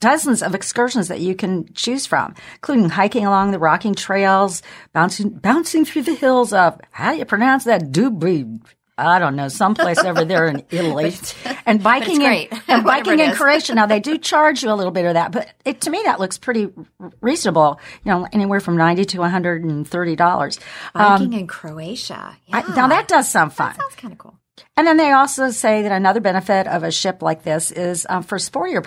dozens 0.00 0.42
of 0.42 0.54
excursions 0.54 1.08
that 1.08 1.20
you 1.20 1.34
can 1.34 1.72
choose 1.74 2.06
from, 2.06 2.34
including 2.54 2.88
hiking 2.88 3.26
along 3.26 3.50
the 3.52 3.58
rocking 3.58 3.94
trails, 3.94 4.62
bouncing 4.92 5.28
bouncing 5.30 5.84
through 5.84 6.02
the 6.02 6.14
hills 6.14 6.52
of 6.52 6.80
how 6.90 7.12
do 7.12 7.18
you 7.18 7.24
pronounce 7.24 7.64
that 7.64 7.92
Dubri? 7.92 8.60
I 9.00 9.18
don't 9.18 9.36
know, 9.36 9.48
someplace 9.48 9.98
over 9.98 10.24
there 10.24 10.46
in 10.46 10.64
Italy, 10.70 11.14
and 11.66 11.82
biking 11.82 12.22
in, 12.22 12.48
and 12.68 12.84
biking 12.84 13.18
in. 13.18 13.32
Croatia. 13.32 13.74
Now 13.74 13.86
they 13.86 14.00
do 14.00 14.18
charge 14.18 14.62
you 14.62 14.70
a 14.70 14.74
little 14.74 14.92
bit 14.92 15.06
of 15.06 15.14
that, 15.14 15.32
but 15.32 15.48
it, 15.64 15.80
to 15.82 15.90
me 15.90 16.02
that 16.04 16.20
looks 16.20 16.38
pretty 16.38 16.68
reasonable. 17.20 17.80
You 18.04 18.12
know, 18.12 18.28
anywhere 18.32 18.60
from 18.60 18.76
ninety 18.76 19.04
to 19.06 19.18
one 19.18 19.30
hundred 19.30 19.64
and 19.64 19.86
thirty 19.86 20.16
dollars. 20.16 20.58
biking 20.94 21.32
in 21.32 21.46
Croatia. 21.46 22.36
Yeah. 22.46 22.58
Um, 22.58 22.74
now 22.74 22.88
that 22.88 23.08
does 23.08 23.30
sound 23.30 23.52
fun. 23.52 23.74
sounds 23.74 23.94
kind 23.96 24.12
of 24.12 24.18
cool. 24.18 24.40
And 24.76 24.86
then 24.86 24.96
they 24.96 25.10
also 25.10 25.50
say 25.50 25.82
that 25.82 25.92
another 25.92 26.20
benefit 26.20 26.66
of 26.66 26.82
a 26.82 26.90
ship 26.90 27.22
like 27.22 27.42
this 27.42 27.70
is 27.70 28.06
um, 28.08 28.22
for 28.22 28.38
sportier 28.38 28.82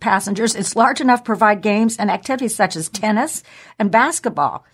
passengers, 0.00 0.54
it's 0.54 0.76
large 0.76 1.00
enough 1.00 1.20
to 1.20 1.24
provide 1.24 1.62
games 1.62 1.96
and 1.96 2.10
activities 2.10 2.54
such 2.54 2.76
as 2.76 2.88
tennis 2.88 3.42
and 3.78 3.90
basketball, 3.90 4.64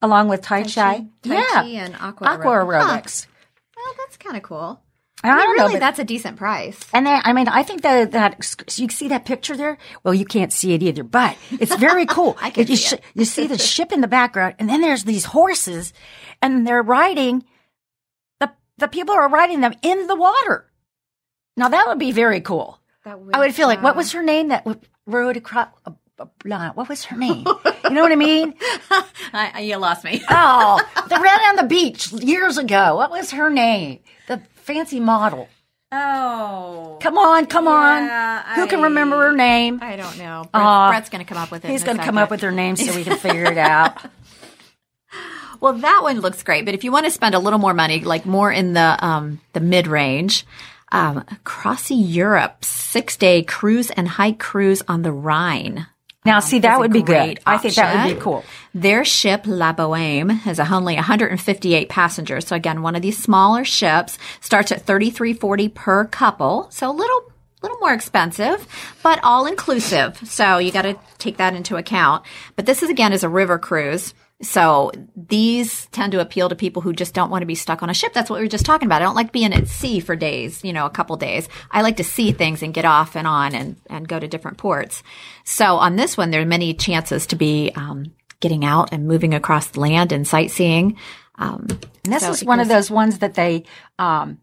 along 0.00 0.28
with 0.28 0.42
Tai 0.42 0.62
Chi. 0.62 0.70
Tai 0.70 1.06
yeah. 1.24 1.42
Chi 1.50 1.66
and 1.68 1.94
aqua 1.96 2.26
aqua 2.26 2.46
aerobic. 2.46 2.80
aerobics. 2.82 3.26
Well, 3.84 3.94
that's 3.98 4.16
kind 4.16 4.36
of 4.36 4.42
cool. 4.42 4.82
I 5.22 5.30
I 5.30 5.32
mean, 5.36 5.38
don't 5.46 5.56
know, 5.56 5.62
really, 5.64 5.74
but- 5.74 5.80
that's 5.80 5.98
a 5.98 6.04
decent 6.04 6.36
price. 6.36 6.78
And 6.92 7.04
then, 7.06 7.20
I 7.24 7.32
mean, 7.32 7.48
I 7.48 7.62
think 7.64 7.82
that 7.82 8.12
that 8.12 8.54
you 8.78 8.88
see 8.88 9.08
that 9.08 9.24
picture 9.24 9.56
there. 9.56 9.76
Well, 10.04 10.14
you 10.14 10.24
can't 10.24 10.52
see 10.52 10.74
it 10.74 10.82
either, 10.82 11.02
but 11.02 11.36
it's 11.50 11.74
very 11.74 12.06
cool. 12.16 12.36
I 12.40 12.50
can 12.50 12.66
you, 12.68 12.76
see 12.76 12.96
it. 12.96 13.02
you 13.14 13.24
see 13.24 13.46
the 13.48 13.58
ship 13.72 13.90
in 13.92 14.00
the 14.00 14.06
background, 14.08 14.54
and 14.60 14.68
then 14.68 14.80
there's 14.80 15.04
these 15.04 15.24
horses, 15.24 15.92
and 16.40 16.66
they're 16.66 16.82
riding. 16.82 17.44
the 18.40 18.52
The 18.78 18.86
people 18.88 19.14
are 19.14 19.28
riding 19.28 19.60
them 19.60 19.74
in 19.82 20.06
the 20.06 20.14
water. 20.16 20.70
Now 21.56 21.68
that 21.68 21.88
would 21.88 21.98
be 21.98 22.12
very 22.12 22.40
cool. 22.40 22.78
That 23.04 23.18
I 23.34 23.40
would 23.40 23.54
feel 23.54 23.66
like, 23.68 23.82
what 23.82 23.96
was 23.96 24.12
her 24.12 24.22
name 24.22 24.48
that 24.48 24.64
rode 25.06 25.36
across? 25.36 25.68
Uh, 25.84 25.92
uh, 26.20 26.70
what 26.74 26.88
was 26.88 27.04
her 27.06 27.16
name? 27.16 27.44
You 27.88 27.94
know 27.94 28.02
what 28.02 28.12
I 28.12 28.16
mean? 28.16 28.54
I, 29.32 29.50
I- 29.54 29.60
you 29.60 29.76
lost 29.76 30.04
me. 30.04 30.22
Oh, 30.30 30.80
the 31.08 31.18
red 31.20 31.40
on 31.48 31.56
the 31.56 31.64
beach 31.64 32.12
years 32.12 32.58
ago. 32.58 32.96
What 32.96 33.10
was 33.10 33.30
her 33.32 33.50
name? 33.50 34.00
The 34.26 34.40
fancy 34.54 35.00
model. 35.00 35.48
Oh, 35.90 36.98
Come 37.00 37.16
on, 37.16 37.46
come 37.46 37.64
Yeah, 37.64 38.42
on. 38.46 38.54
Who 38.56 38.66
can 38.66 38.82
remember 38.82 39.16
her 39.28 39.32
name? 39.34 39.78
I 39.82 39.96
don't 39.96 40.18
know. 40.18 40.42
Brett, 40.52 40.62
Aw. 40.62 40.90
Brett's 40.90 41.08
going 41.08 41.24
to 41.24 41.28
come 41.28 41.38
up 41.42 41.50
with 41.50 41.64
it. 41.64 41.70
He's 41.70 41.82
going 41.82 41.96
going 41.96 42.04
to 42.04 42.04
come 42.04 42.18
up 42.18 42.30
with 42.30 42.42
her 42.42 42.50
name 42.52 42.76
so 42.76 42.94
we 42.94 43.04
can 43.04 43.16
figure 43.16 43.44
it 43.44 43.56
out. 43.58 43.96
Well, 45.60 45.72
that 45.72 46.00
one 46.04 46.20
looks 46.20 46.44
great, 46.44 46.64
but 46.64 46.74
if 46.74 46.84
you 46.84 46.92
want 46.92 47.06
to 47.06 47.10
spend 47.10 47.34
a 47.34 47.40
little 47.40 47.58
more 47.58 47.74
money, 47.74 48.00
like 48.04 48.24
more 48.24 48.52
in 48.52 48.74
the 48.74 48.96
um, 49.04 49.40
the 49.54 49.60
mid 49.60 49.88
range, 49.88 50.46
um, 50.92 51.24
CroisiEurope 51.44 52.64
six 52.64 53.16
day 53.16 53.42
cruise 53.42 53.90
and 53.90 54.06
hike 54.06 54.38
cruise 54.38 54.82
on 54.86 55.02
the 55.02 55.10
Rhine. 55.10 55.88
Now, 56.28 56.40
see, 56.40 56.58
that 56.58 56.78
would 56.78 56.92
be 56.92 57.02
great 57.02 57.36
good. 57.36 57.42
I 57.46 57.56
think 57.56 57.74
that 57.76 58.06
would 58.06 58.14
be 58.14 58.20
cool. 58.20 58.44
Their 58.74 59.02
ship, 59.04 59.42
La 59.46 59.72
Boheme, 59.72 60.30
has 60.30 60.60
only 60.60 60.94
158 60.94 61.88
passengers. 61.88 62.46
So 62.46 62.54
again, 62.54 62.82
one 62.82 62.94
of 62.94 63.00
these 63.00 63.16
smaller 63.16 63.64
ships 63.64 64.18
starts 64.42 64.70
at 64.70 64.84
33.40 64.84 65.72
per 65.72 66.04
couple. 66.04 66.68
So 66.70 66.90
a 66.90 66.92
little, 66.92 67.32
little 67.62 67.78
more 67.78 67.94
expensive, 67.94 68.66
but 69.02 69.18
all 69.22 69.46
inclusive. 69.46 70.18
So 70.28 70.58
you 70.58 70.70
got 70.70 70.82
to 70.82 70.98
take 71.16 71.38
that 71.38 71.54
into 71.54 71.76
account. 71.76 72.24
But 72.56 72.66
this 72.66 72.82
is 72.82 72.90
again 72.90 73.14
is 73.14 73.24
a 73.24 73.28
river 73.28 73.58
cruise. 73.58 74.12
So 74.40 74.92
these 75.16 75.86
tend 75.86 76.12
to 76.12 76.20
appeal 76.20 76.48
to 76.48 76.54
people 76.54 76.80
who 76.80 76.92
just 76.92 77.12
don't 77.12 77.30
want 77.30 77.42
to 77.42 77.46
be 77.46 77.56
stuck 77.56 77.82
on 77.82 77.90
a 77.90 77.94
ship. 77.94 78.12
That's 78.12 78.30
what 78.30 78.38
we 78.38 78.44
were 78.44 78.50
just 78.50 78.64
talking 78.64 78.86
about. 78.86 79.02
I 79.02 79.04
don't 79.04 79.16
like 79.16 79.32
being 79.32 79.52
at 79.52 79.66
sea 79.66 79.98
for 79.98 80.14
days, 80.14 80.62
you 80.62 80.72
know, 80.72 80.86
a 80.86 80.90
couple 80.90 81.16
days. 81.16 81.48
I 81.72 81.82
like 81.82 81.96
to 81.96 82.04
see 82.04 82.30
things 82.30 82.62
and 82.62 82.72
get 82.72 82.84
off 82.84 83.16
and 83.16 83.26
on 83.26 83.54
and, 83.54 83.76
and 83.90 84.06
go 84.06 84.20
to 84.20 84.28
different 84.28 84.58
ports. 84.58 85.02
So 85.44 85.76
on 85.76 85.96
this 85.96 86.16
one, 86.16 86.30
there 86.30 86.40
are 86.40 86.46
many 86.46 86.72
chances 86.72 87.26
to 87.26 87.36
be, 87.36 87.72
um, 87.74 88.14
getting 88.38 88.64
out 88.64 88.92
and 88.92 89.08
moving 89.08 89.34
across 89.34 89.66
the 89.68 89.80
land 89.80 90.12
and 90.12 90.24
sightseeing. 90.26 90.96
Um, 91.34 91.66
And 92.04 92.12
this 92.12 92.22
so 92.22 92.30
is 92.30 92.44
one 92.44 92.60
of 92.60 92.68
those 92.68 92.90
ones 92.90 93.18
that 93.18 93.34
they, 93.34 93.64
um, 93.98 94.38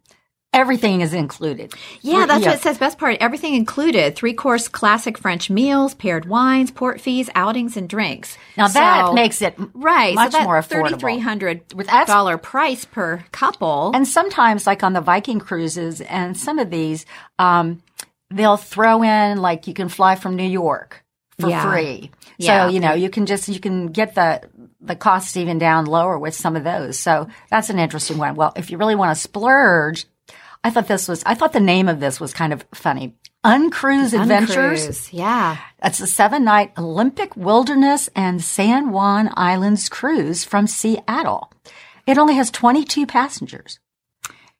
everything 0.55 1.01
is 1.01 1.13
included. 1.13 1.73
Yeah, 2.01 2.25
that's 2.25 2.45
what 2.45 2.55
it 2.55 2.61
says. 2.61 2.77
Best 2.77 2.97
part, 2.97 3.17
everything 3.19 3.53
included: 3.53 4.15
three 4.15 4.33
course 4.33 4.67
classic 4.67 5.17
French 5.17 5.49
meals, 5.49 5.93
paired 5.93 6.25
wines, 6.25 6.71
port 6.71 6.99
fees, 7.01 7.29
outings, 7.35 7.77
and 7.77 7.87
drinks. 7.87 8.37
Now 8.57 8.67
that 8.69 9.13
makes 9.13 9.41
it 9.41 9.55
right 9.73 10.15
much 10.15 10.31
so 10.31 10.41
more 10.43 10.59
affordable. 10.59 10.89
Thirty 10.89 10.95
three 10.99 11.19
hundred 11.19 11.67
That's- 11.69 12.07
dollar 12.07 12.37
price 12.37 12.85
per 12.85 13.23
couple. 13.31 13.91
And 13.93 14.07
sometimes, 14.07 14.65
like 14.65 14.81
on 14.83 14.93
the 14.93 15.01
Viking 15.01 15.39
cruises 15.39 16.01
and 16.01 16.35
some 16.37 16.57
of 16.57 16.69
these, 16.69 17.05
um, 17.37 17.83
they'll 18.31 18.57
throw 18.57 19.03
in 19.03 19.41
like 19.41 19.67
you 19.67 19.73
can 19.73 19.89
fly 19.89 20.15
from 20.15 20.35
New 20.35 20.47
York 20.49 21.03
for 21.39 21.49
Yeah. 21.49 21.69
free. 21.71 22.11
Yeah. 22.37 22.67
So 22.67 22.73
you 22.73 22.79
know 22.79 22.93
you 22.93 23.09
can 23.09 23.25
just 23.25 23.47
you 23.49 23.59
can 23.59 23.87
get 23.87 24.15
the 24.15 24.41
the 24.81 24.95
costs 24.95 25.35
even 25.35 25.57
down 25.57 25.85
lower 25.85 26.17
with 26.19 26.35
some 26.35 26.55
of 26.55 26.63
those. 26.63 26.97
So 26.99 27.27
that's 27.49 27.69
an 27.69 27.79
interesting 27.79 28.17
one. 28.17 28.35
Well, 28.35 28.53
if 28.55 28.69
you 28.71 28.77
really 28.77 28.95
want 28.95 29.15
to 29.15 29.21
splurge, 29.21 30.05
I 30.65 30.71
thought 30.71 30.87
this 30.87 31.07
was 31.07 31.21
I 31.27 31.35
thought 31.35 31.53
the 31.53 31.59
name 31.59 31.87
of 31.87 31.99
this 31.99 32.19
was 32.19 32.33
kind 32.33 32.51
of 32.51 32.65
funny. 32.73 33.15
Uncruise 33.43 34.15
Adventures. 34.15 34.83
Uncruise, 34.83 35.13
yeah. 35.13 35.57
It's 35.83 35.99
a 35.99 36.07
seven 36.07 36.43
night 36.43 36.71
Olympic 36.75 37.37
Wilderness 37.37 38.09
and 38.15 38.43
San 38.43 38.89
Juan 38.89 39.29
Islands 39.37 39.87
cruise 39.89 40.43
from 40.43 40.65
Seattle. 40.65 41.53
It 42.07 42.17
only 42.17 42.33
has 42.33 42.49
22 42.49 43.05
passengers. 43.05 43.77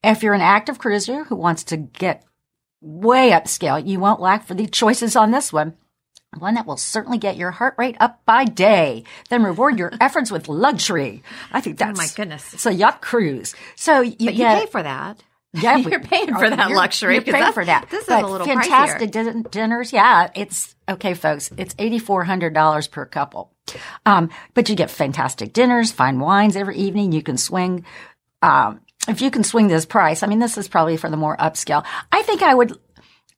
If 0.03 0.21
you're 0.21 0.35
an 0.35 0.41
active 0.41 0.77
cruiser 0.77 1.24
who 1.24 1.35
wants 1.35 1.63
to 1.63 1.77
get 1.77 2.24
way 2.81 3.31
upscale, 3.31 3.83
you 3.83 4.00
won't 4.00 4.21
lack 4.21 4.45
for 4.45 4.53
the 4.53 4.67
choices 4.67 5.15
on 5.15 5.31
this 5.31 5.51
one. 5.51 5.74
One 6.38 6.53
that 6.53 6.67
will 6.67 6.77
certainly 6.77 7.17
get 7.17 7.35
your 7.35 7.50
heart 7.50 7.74
rate 7.79 7.97
up 8.00 8.21
by 8.27 8.45
day, 8.45 9.05
then 9.31 9.41
reward 9.41 9.79
your 9.79 9.91
efforts 10.00 10.29
with 10.29 10.47
luxury. 10.47 11.24
I 11.51 11.62
think 11.62 11.79
that's 11.79 11.97
Oh 11.97 12.03
my 12.03 12.09
goodness. 12.15 12.53
It's 12.53 12.67
a 12.67 12.74
yacht 12.75 13.01
cruise. 13.01 13.55
So 13.75 14.01
you 14.01 14.12
But 14.12 14.35
you 14.35 14.43
get 14.43 14.65
pay 14.65 14.71
for 14.71 14.83
that. 14.83 15.24
Yeah, 15.62 15.77
you're 15.77 16.00
paying 16.00 16.33
for 16.33 16.50
that 16.50 16.67
you're- 16.69 16.75
luxury. 16.77 17.15
You're 17.15 17.24
paying 17.24 17.51
for 17.53 17.65
that. 17.65 17.89
This 17.89 18.01
is 18.03 18.07
But 18.07 18.24
a 18.24 18.27
little 18.27 18.47
fantastic 18.47 19.09
pricier. 19.12 19.12
din- 19.33 19.45
dinners. 19.50 19.93
Yeah, 19.93 20.29
it's 20.35 20.75
okay, 20.89 21.13
folks. 21.13 21.51
It's 21.57 21.75
eighty 21.79 22.00
four 22.00 22.24
hundred 22.24 22.53
dollars 22.53 22.88
per 22.88 23.05
couple. 23.05 23.51
Um, 24.05 24.29
but 24.53 24.69
you 24.69 24.75
get 24.75 24.91
fantastic 24.91 25.51
dinners, 25.53 25.91
fine 25.91 26.19
wines 26.19 26.55
every 26.55 26.77
evening. 26.77 27.12
You 27.12 27.24
can 27.24 27.38
swing. 27.38 27.85
Um, 28.41 28.81
if 29.07 29.21
you 29.21 29.31
can 29.31 29.43
swing 29.43 29.67
this 29.67 29.85
price, 29.85 30.24
I 30.24 30.27
mean, 30.27 30.39
this 30.39 30.57
is 30.57 30.67
probably 30.67 30.97
for 30.97 31.09
the 31.09 31.17
more 31.17 31.35
upscale. 31.38 31.85
I 32.12 32.21
think 32.24 32.41
I 32.41 32.53
would. 32.53 32.77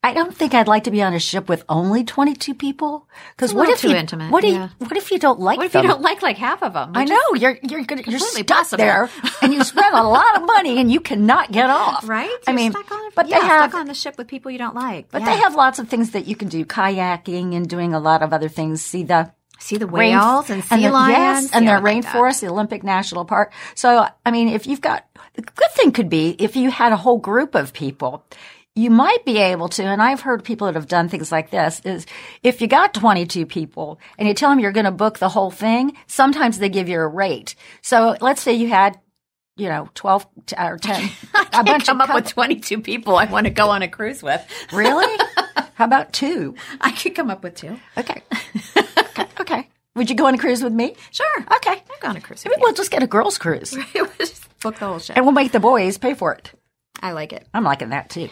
I 0.03 0.13
don't 0.13 0.33
think 0.33 0.53
I'd 0.53 0.67
like 0.67 0.83
to 0.85 0.91
be 0.91 1.01
on 1.01 1.13
a 1.13 1.19
ship 1.19 1.49
with 1.49 1.65
only 1.67 2.03
twenty 2.03 2.33
two 2.35 2.53
people. 2.53 3.09
Because 3.35 3.53
what 3.53 3.67
if 3.67 3.81
too 3.81 3.89
you, 3.89 3.95
intimate, 3.95 4.31
What, 4.31 4.41
do 4.41 4.47
yeah. 4.47 4.69
you, 4.79 4.85
what 4.85 4.95
if 4.95 5.11
you 5.11 5.17
don't 5.19 5.39
like 5.39 5.57
What 5.57 5.65
if 5.65 5.71
them? 5.73 5.83
you 5.83 5.89
don't 5.89 6.01
like 6.01 6.21
like 6.21 6.37
half 6.37 6.61
of 6.61 6.73
them? 6.73 6.91
I 6.93 7.03
know 7.03 7.19
you're 7.35 7.57
you're 7.63 7.83
gonna, 7.83 8.03
you're 8.05 8.19
stuck 8.19 8.47
possible. 8.47 8.77
there, 8.77 9.09
and 9.41 9.53
you 9.53 9.63
spend 9.63 9.93
a 9.95 10.03
lot 10.03 10.39
of 10.39 10.46
money, 10.57 10.79
and 10.79 10.91
you 10.91 10.99
cannot 10.99 11.51
get 11.51 11.69
off. 11.69 12.07
Right? 12.07 12.29
I 12.47 12.51
You're 12.51 12.55
mean, 12.55 12.71
stuck 12.71 12.91
on, 12.91 13.11
but 13.15 13.27
yeah, 13.27 13.39
they 13.39 13.45
have 13.47 13.69
stuck 13.71 13.79
on 13.81 13.87
the 13.87 13.93
ship 13.93 14.17
with 14.17 14.27
people 14.27 14.51
you 14.51 14.57
don't 14.57 14.75
like. 14.75 15.09
but 15.11 15.21
Yeah. 15.21 15.33
they 15.33 15.37
have 15.41 15.55
lots 15.55 15.79
of 15.79 15.87
things 15.89 16.11
that 16.11 16.27
you 16.27 16.35
can 16.35 16.47
do, 16.49 16.65
kayaking 16.65 17.55
and 17.55 17.67
doing 17.67 17.93
a 17.93 17.99
lot 17.99 18.21
of 18.23 18.33
other 18.33 18.49
things. 18.49 18.81
See 18.83 19.03
the 19.03 19.31
see 19.59 19.77
the 19.77 19.87
rain- 19.87 20.15
whales 20.15 20.49
and 20.51 20.63
sea 20.63 20.83
the, 20.83 20.91
lions. 20.91 21.43
yes, 21.45 21.51
and 21.53 21.65
Yeah, 21.65 21.79
the 21.79 21.87
I 21.89 21.93
like 21.93 22.05
rainforest, 22.05 22.41
the 22.41 22.47
Olympic 22.49 22.83
National 22.83 23.25
Park. 23.25 23.53
So, 23.73 24.07
I 24.25 24.31
mean, 24.31 24.49
if 24.49 24.67
you've 24.67 24.81
got 24.81 25.05
the 25.33 25.41
good 25.41 25.71
thing 25.71 25.91
could 25.91 26.09
be 26.09 26.35
if 26.39 26.55
you 26.55 26.69
had 26.71 26.91
a 26.91 26.97
whole 26.97 27.17
group 27.17 27.55
of 27.55 27.73
people. 27.73 28.23
You 28.75 28.91
might 28.91 29.25
be 29.25 29.39
able 29.39 29.69
to, 29.69 29.83
and 29.83 30.03
I've 30.03 30.21
heard 30.21 30.43
people 30.43 30.67
that 30.67 30.75
have 30.75 30.87
done 30.87 31.09
things 31.09 31.31
like 31.31 31.49
this, 31.49 31.79
is 31.83 32.05
if 32.43 32.61
you 32.61 32.67
got 32.67 32.93
22 32.93 33.47
people 33.47 33.99
and 34.19 34.27
you 34.27 34.35
tell 34.35 34.51
them 34.51 34.59
you're 34.59 34.71
going 34.71 34.85
to 34.85 34.91
book 34.91 35.17
the 35.17 35.29
whole 35.29 35.49
thing, 35.49 35.97
sometimes 36.05 36.59
they 36.59 36.69
give 36.69 36.87
you 36.87 36.99
a 36.99 37.07
rate. 37.07 37.55
So 37.81 38.15
let's 38.21 38.39
say 38.39 38.53
you 38.53 38.67
had, 38.69 38.99
you 39.57 39.67
know, 39.69 39.89
12 39.95 40.25
or 40.57 40.77
10, 40.77 41.03
a 41.03 41.09
I 41.33 41.79
come 41.79 41.99
up 41.99 42.13
with 42.13 42.27
22 42.27 42.81
people 42.81 43.15
I 43.15 43.25
want 43.25 43.45
to 43.45 43.49
go 43.51 43.69
on 43.69 43.81
a 43.81 43.87
cruise 43.87 44.21
with. 44.21 44.45
Really? 44.71 45.25
How 45.73 45.85
about 45.85 46.13
two? 46.13 46.55
I 46.79 46.91
could 46.91 47.15
come 47.15 47.29
up 47.29 47.43
with 47.43 47.55
two. 47.55 47.79
Okay. 47.97 48.21
okay. 48.97 49.25
Okay. 49.39 49.69
Would 49.95 50.09
you 50.09 50.15
go 50.15 50.27
on 50.27 50.35
a 50.35 50.37
cruise 50.37 50.63
with 50.63 50.73
me? 50.73 50.95
Sure. 51.11 51.39
Okay. 51.55 51.71
I'll 51.71 51.99
go 52.01 52.07
on 52.09 52.17
a 52.17 52.21
cruise 52.21 52.43
with 52.43 52.51
Maybe 52.51 52.61
we'll 52.61 52.73
just 52.73 52.91
get 52.91 53.03
a 53.03 53.07
girls' 53.07 53.37
cruise. 53.37 53.71
Just 54.17 54.59
book 54.59 54.77
the 54.79 54.87
whole 54.87 54.99
ship. 54.99 55.15
and 55.15 55.25
we'll 55.25 55.33
make 55.33 55.51
the 55.51 55.59
boys 55.59 55.97
pay 55.97 56.13
for 56.13 56.33
it. 56.33 56.51
I 56.99 57.11
like 57.11 57.31
it. 57.33 57.47
I'm 57.53 57.63
liking 57.63 57.89
that 57.89 58.09
too. 58.09 58.29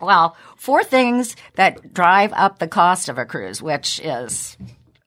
well, 0.00 0.36
four 0.56 0.84
things 0.84 1.34
that 1.54 1.94
drive 1.94 2.32
up 2.34 2.58
the 2.58 2.68
cost 2.68 3.08
of 3.08 3.16
a 3.18 3.24
cruise, 3.24 3.62
which 3.62 4.00
is 4.00 4.56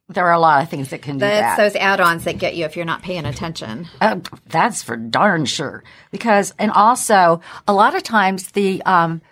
there 0.08 0.26
are 0.26 0.32
a 0.32 0.38
lot 0.38 0.62
of 0.62 0.68
things 0.68 0.90
that 0.90 1.00
can 1.02 1.14
do 1.16 1.20
That's 1.20 1.56
that. 1.56 1.62
those 1.62 1.76
add-ons 1.76 2.24
that 2.24 2.38
get 2.38 2.54
you 2.56 2.64
if 2.66 2.76
you're 2.76 2.84
not 2.84 3.02
paying 3.02 3.24
attention. 3.24 3.88
Uh, 4.00 4.20
that's 4.46 4.82
for 4.82 4.96
darn 4.96 5.46
sure. 5.46 5.82
Because, 6.10 6.52
and 6.58 6.70
also, 6.70 7.40
a 7.66 7.72
lot 7.72 7.94
of 7.94 8.02
times 8.02 8.48
the, 8.52 8.82
um, 8.84 9.22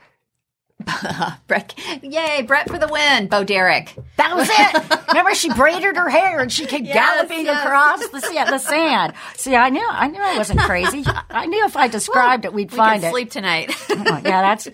Brett, 1.46 1.74
yay, 2.02 2.42
Brett 2.42 2.68
for 2.68 2.78
the 2.78 2.88
win. 2.88 3.28
Bo 3.28 3.44
Derek. 3.44 3.94
that 4.16 4.34
was 4.34 4.48
it. 4.50 5.00
Remember, 5.08 5.34
she 5.34 5.52
braided 5.52 5.96
her 5.96 6.08
hair 6.08 6.40
and 6.40 6.50
she 6.50 6.66
came 6.66 6.84
Yes, 6.84 6.94
galloping 6.94 7.44
yes. 7.44 7.64
across 7.64 8.08
the, 8.08 8.20
sea- 8.20 8.44
the 8.50 8.58
sand. 8.58 9.12
See, 9.36 9.54
I 9.54 9.68
knew, 9.68 9.86
I 9.88 10.08
knew 10.08 10.20
I 10.20 10.36
wasn't 10.38 10.58
crazy. 10.60 11.04
I 11.30 11.46
knew 11.46 11.64
if 11.66 11.76
I 11.76 11.86
described 11.86 12.44
it, 12.46 12.52
we'd 12.52 12.70
We 12.72 12.76
find 12.76 13.04
it. 13.04 13.10
sleep 13.10 13.30
tonight. 13.30 13.72
Yeah, 13.90 14.40
that's 14.42 14.68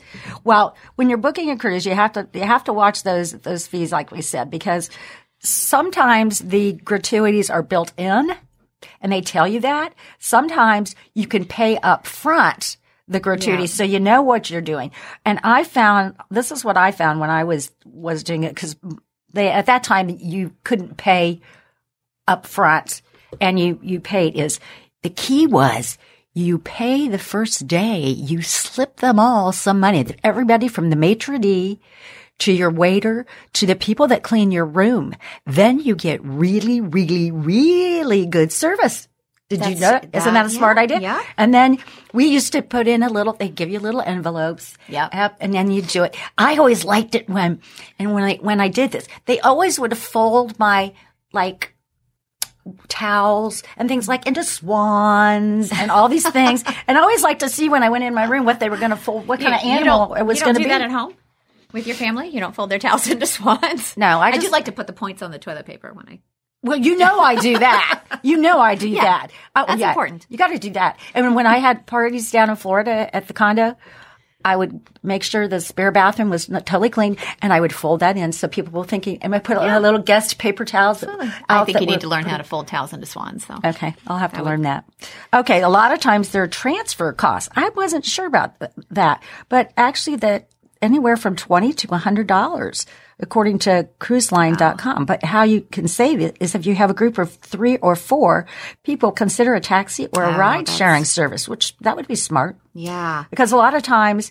well. 0.45 0.77
When 0.97 1.09
you're 1.09 1.19
booking 1.19 1.51
a 1.51 1.57
cruise, 1.59 1.85
you 1.85 1.95
have 1.95 2.13
to 2.13 2.29
you 2.33 2.43
have 2.43 2.65
to 2.65 2.73
watch 2.73 3.03
those 3.03 3.33
those 3.33 3.67
fees, 3.67 3.93
like 3.93 4.11
we 4.11 4.21
said, 4.23 4.51
because 4.51 4.91
sometimes 5.41 6.41
the 6.41 6.73
gratuities 6.73 7.51
are 7.51 7.63
built 7.63 7.93
in, 7.97 8.31
and 9.01 9.13
they 9.13 9.21
tell 9.21 9.47
you 9.47 9.61
that. 9.61 9.95
Sometimes 10.19 10.95
you 11.15 11.27
can 11.27 11.45
pay 11.45 11.79
up 11.79 12.07
front 12.07 12.77
the 13.07 13.21
gratuities, 13.21 13.73
so 13.73 13.85
you 13.85 14.01
know 14.01 14.21
what 14.21 14.51
you're 14.51 14.61
doing. 14.61 14.91
And 15.25 15.41
I 15.43 15.65
found 15.65 16.17
this 16.31 16.53
is 16.53 16.65
what 16.65 16.77
I 16.77 16.93
found 16.93 17.21
when 17.21 17.31
I 17.31 17.45
was 17.45 17.71
was 17.87 18.23
doing 18.23 18.45
it 18.45 18.55
because 18.55 18.77
they 19.33 19.49
at 19.51 19.67
that 19.67 19.85
time 19.85 20.09
you 20.09 20.53
couldn't 20.65 20.97
pay 20.97 21.41
up 22.27 22.47
front 22.47 23.03
and 23.41 23.59
you 23.59 23.79
you 23.83 24.01
paid 24.01 24.37
is 24.37 24.61
the 25.03 25.11
key 25.11 25.47
was 25.47 25.99
you 26.35 26.59
pay 26.59 27.09
the 27.09 27.19
first 27.19 27.67
day 27.67 28.01
you 28.01 28.43
slip 28.43 28.97
them 28.97 29.19
all 29.19 29.53
some 29.53 29.81
money 29.81 30.07
everybody 30.23 30.69
from 30.69 30.91
the 30.91 30.97
maitre 30.97 31.39
d 31.39 31.81
to 32.39 32.53
your 32.53 32.71
waiter 32.71 33.27
to 33.55 33.67
the 33.67 33.75
people 33.77 34.07
that 34.09 34.23
clean 34.23 34.51
your 34.51 34.65
room 34.65 35.15
then 35.47 35.81
you 35.81 35.95
get 35.95 36.23
really 36.25 36.81
really 36.81 37.31
really 37.31 38.27
good 38.27 38.53
service 38.53 39.09
did 39.49 39.65
you 39.65 39.75
know 39.77 39.81
That's-? 39.93 40.09
Isn't 40.13 40.35
that 40.35 40.45
a 40.45 40.51
smart 40.51 40.77
yeah, 40.77 40.83
idea? 40.83 41.01
yeah. 41.01 41.23
And 41.39 41.55
then 41.55 41.79
we 42.13 42.27
used 42.27 42.53
to 42.53 42.61
put 42.61 42.87
in 42.87 43.03
a 43.03 43.09
little, 43.09 43.33
they 43.33 43.49
give 43.49 43.71
you 43.71 43.81
little 43.81 44.03
envelopes. 44.03 44.77
Yeah. 44.89 45.09
Yep. 45.11 45.39
And 45.41 45.55
then 45.55 45.71
you 45.71 45.81
do 45.81 46.03
it. 46.05 46.15
I 46.37 46.59
always 46.59 46.85
liked 46.85 47.15
it 47.15 47.31
when, 47.31 47.63
and 47.99 48.13
when 48.13 48.25
I, 48.25 48.35
when 48.43 48.61
I 48.61 48.69
did 48.69 48.93
this, 48.93 49.09
they 49.25 49.41
always 49.41 49.81
would 49.81 49.97
fold 49.97 50.59
my, 50.59 50.93
like, 51.33 51.75
towels 52.89 53.63
and 53.79 53.89
things 53.89 54.07
like 54.09 54.27
into 54.27 54.45
swans 54.45 55.73
and 55.73 55.91
all 55.91 56.09
these 56.09 56.29
things. 56.29 56.63
and 56.87 56.99
I 56.99 57.01
always 57.01 57.23
liked 57.23 57.41
to 57.41 57.49
see 57.49 57.71
when 57.71 57.83
I 57.83 57.89
went 57.89 58.05
in 58.05 58.13
my 58.13 58.25
room 58.27 58.45
what 58.45 58.61
they 58.61 58.69
were 58.69 58.77
going 58.77 58.91
to 58.91 58.97
fold, 58.97 59.27
what 59.27 59.41
kind 59.41 59.55
of 59.55 59.63
You 59.63 59.71
animal 59.71 60.09
don't- 60.09 60.19
it 60.19 60.27
was 60.27 60.43
going 60.43 60.57
to 60.57 60.61
do 60.61 60.65
be. 60.65 60.71
that 60.71 60.83
at 60.83 60.91
home 60.91 61.15
with 61.73 61.87
your 61.87 61.97
family. 61.97 62.29
You 62.29 62.41
don't 62.41 62.55
fold 62.55 62.71
their 62.71 62.79
towels 62.87 63.09
into 63.09 63.27
swans. 63.27 63.97
No, 63.97 64.19
I 64.21 64.29
I 64.29 64.31
do 64.33 64.41
just- 64.41 64.53
like 64.53 64.67
to 64.67 64.73
put 64.73 64.87
the 64.87 64.93
points 64.93 65.23
on 65.23 65.31
the 65.31 65.39
toilet 65.39 65.67
paper 65.67 65.93
when 65.93 66.09
I. 66.09 66.21
Well, 66.63 66.77
you 66.79 66.97
know 66.99 67.21
I 67.21 67.37
do 67.37 67.59
that. 67.59 68.05
You 68.25 68.37
know 68.37 68.59
I 68.59 68.75
do 68.75 68.95
that. 68.97 69.29
Oh, 69.55 69.65
that's 69.69 69.79
yeah. 69.81 69.91
important. 69.91 70.27
You 70.29 70.37
got 70.39 70.49
to 70.49 70.59
do 70.59 70.71
that. 70.71 70.99
And 71.15 71.37
when 71.37 71.47
I 71.47 71.59
had 71.59 71.87
parties 71.87 72.33
down 72.33 72.51
in 72.51 72.57
Florida 72.57 73.09
at 73.15 73.29
the 73.29 73.33
condo, 73.33 73.77
I 74.45 74.57
would 74.57 74.81
make 75.05 75.23
sure 75.23 75.47
the 75.47 75.61
spare 75.61 75.93
bathroom 75.93 76.31
was 76.31 76.49
not 76.49 76.67
totally 76.67 76.91
clean, 76.91 77.17
and 77.43 77.53
I 77.53 77.61
would 77.61 77.73
fold 77.73 78.01
that 78.01 78.17
in 78.17 78.33
so 78.33 78.49
people 78.49 78.73
were 78.81 78.87
thinking, 78.87 79.23
"Am 79.23 79.35
I 79.35 79.39
put 79.39 79.57
on 79.57 79.69
a 79.71 79.79
little 79.79 80.01
guest 80.01 80.39
paper 80.39 80.65
towels?" 80.65 81.05
I 81.49 81.65
think 81.65 81.81
you 81.81 81.87
need 81.87 82.01
to 82.01 82.09
learn 82.09 82.25
how 82.25 82.39
to 82.39 82.45
fold 82.45 82.67
towels 82.67 82.93
into 82.93 83.07
swans. 83.07 83.47
So 83.47 83.57
Okay, 83.65 83.95
I'll 84.09 84.19
have 84.19 84.33
to 84.35 84.43
learn 84.43 84.63
that. 84.63 84.85
Okay, 85.33 85.63
a 85.63 85.69
lot 85.69 85.93
of 85.93 86.01
times 86.01 86.31
there 86.31 86.43
are 86.43 86.49
transfer 86.49 87.13
costs. 87.13 87.51
I 87.55 87.69
wasn't 87.71 88.05
sure 88.05 88.27
about 88.27 88.59
th- 88.59 88.73
that, 88.91 89.23
but 89.49 89.73
actually 89.77 90.17
that 90.17 90.49
anywhere 90.81 91.17
from 91.17 91.37
20 91.37 91.73
to 91.73 91.89
$100 91.89 92.87
according 93.21 93.59
to 93.59 93.89
cruiseline.com. 93.99 95.05
But 95.05 95.25
how 95.25 95.43
you 95.43 95.63
can 95.63 95.89
save 95.89 96.21
it 96.21 96.37
is 96.41 96.55
if 96.55 96.67
you 96.67 96.75
have 96.75 96.91
a 96.91 96.95
group 96.95 97.19
of 97.19 97.33
3 97.35 97.79
or 97.79 97.97
4 97.97 98.47
people 98.85 99.13
consider 99.13 99.55
a 99.55 99.61
taxi 99.61 100.07
or 100.15 100.25
a 100.25 100.39
ride 100.39 100.69
sharing 100.69 101.05
service, 101.05 101.49
which 101.49 101.77
that 101.79 101.97
would 101.97 102.09
be 102.09 102.15
smart 102.15 102.57
yeah, 102.75 103.25
because 103.31 103.53
a 103.53 103.57
lot 103.57 103.75
of 103.75 103.83
times 103.83 104.31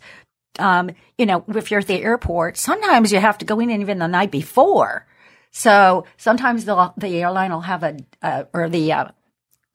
um, 0.59 0.91
you 1.17 1.25
know, 1.25 1.43
if 1.49 1.71
you're 1.71 1.79
at 1.79 1.87
the 1.87 2.01
airport, 2.01 2.57
sometimes 2.57 3.11
you 3.11 3.19
have 3.19 3.37
to 3.39 3.45
go 3.45 3.59
in 3.59 3.69
even 3.69 3.99
the 3.99 4.07
night 4.07 4.31
before. 4.31 5.05
So 5.51 6.05
sometimes 6.17 6.65
the 6.65 6.93
the 6.97 7.21
airline 7.21 7.51
will 7.51 7.61
have 7.61 7.83
a 7.83 7.97
uh, 8.21 8.43
or 8.53 8.69
the 8.69 8.91
uh, 8.91 9.07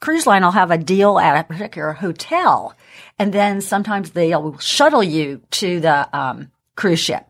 cruise 0.00 0.26
line 0.26 0.42
will 0.42 0.50
have 0.52 0.70
a 0.70 0.78
deal 0.78 1.18
at 1.18 1.40
a 1.40 1.44
particular 1.44 1.92
hotel, 1.92 2.74
and 3.18 3.32
then 3.32 3.60
sometimes 3.60 4.10
they'll 4.10 4.58
shuttle 4.58 5.02
you 5.02 5.40
to 5.52 5.80
the 5.80 6.16
um, 6.16 6.50
cruise 6.76 7.00
ship. 7.00 7.24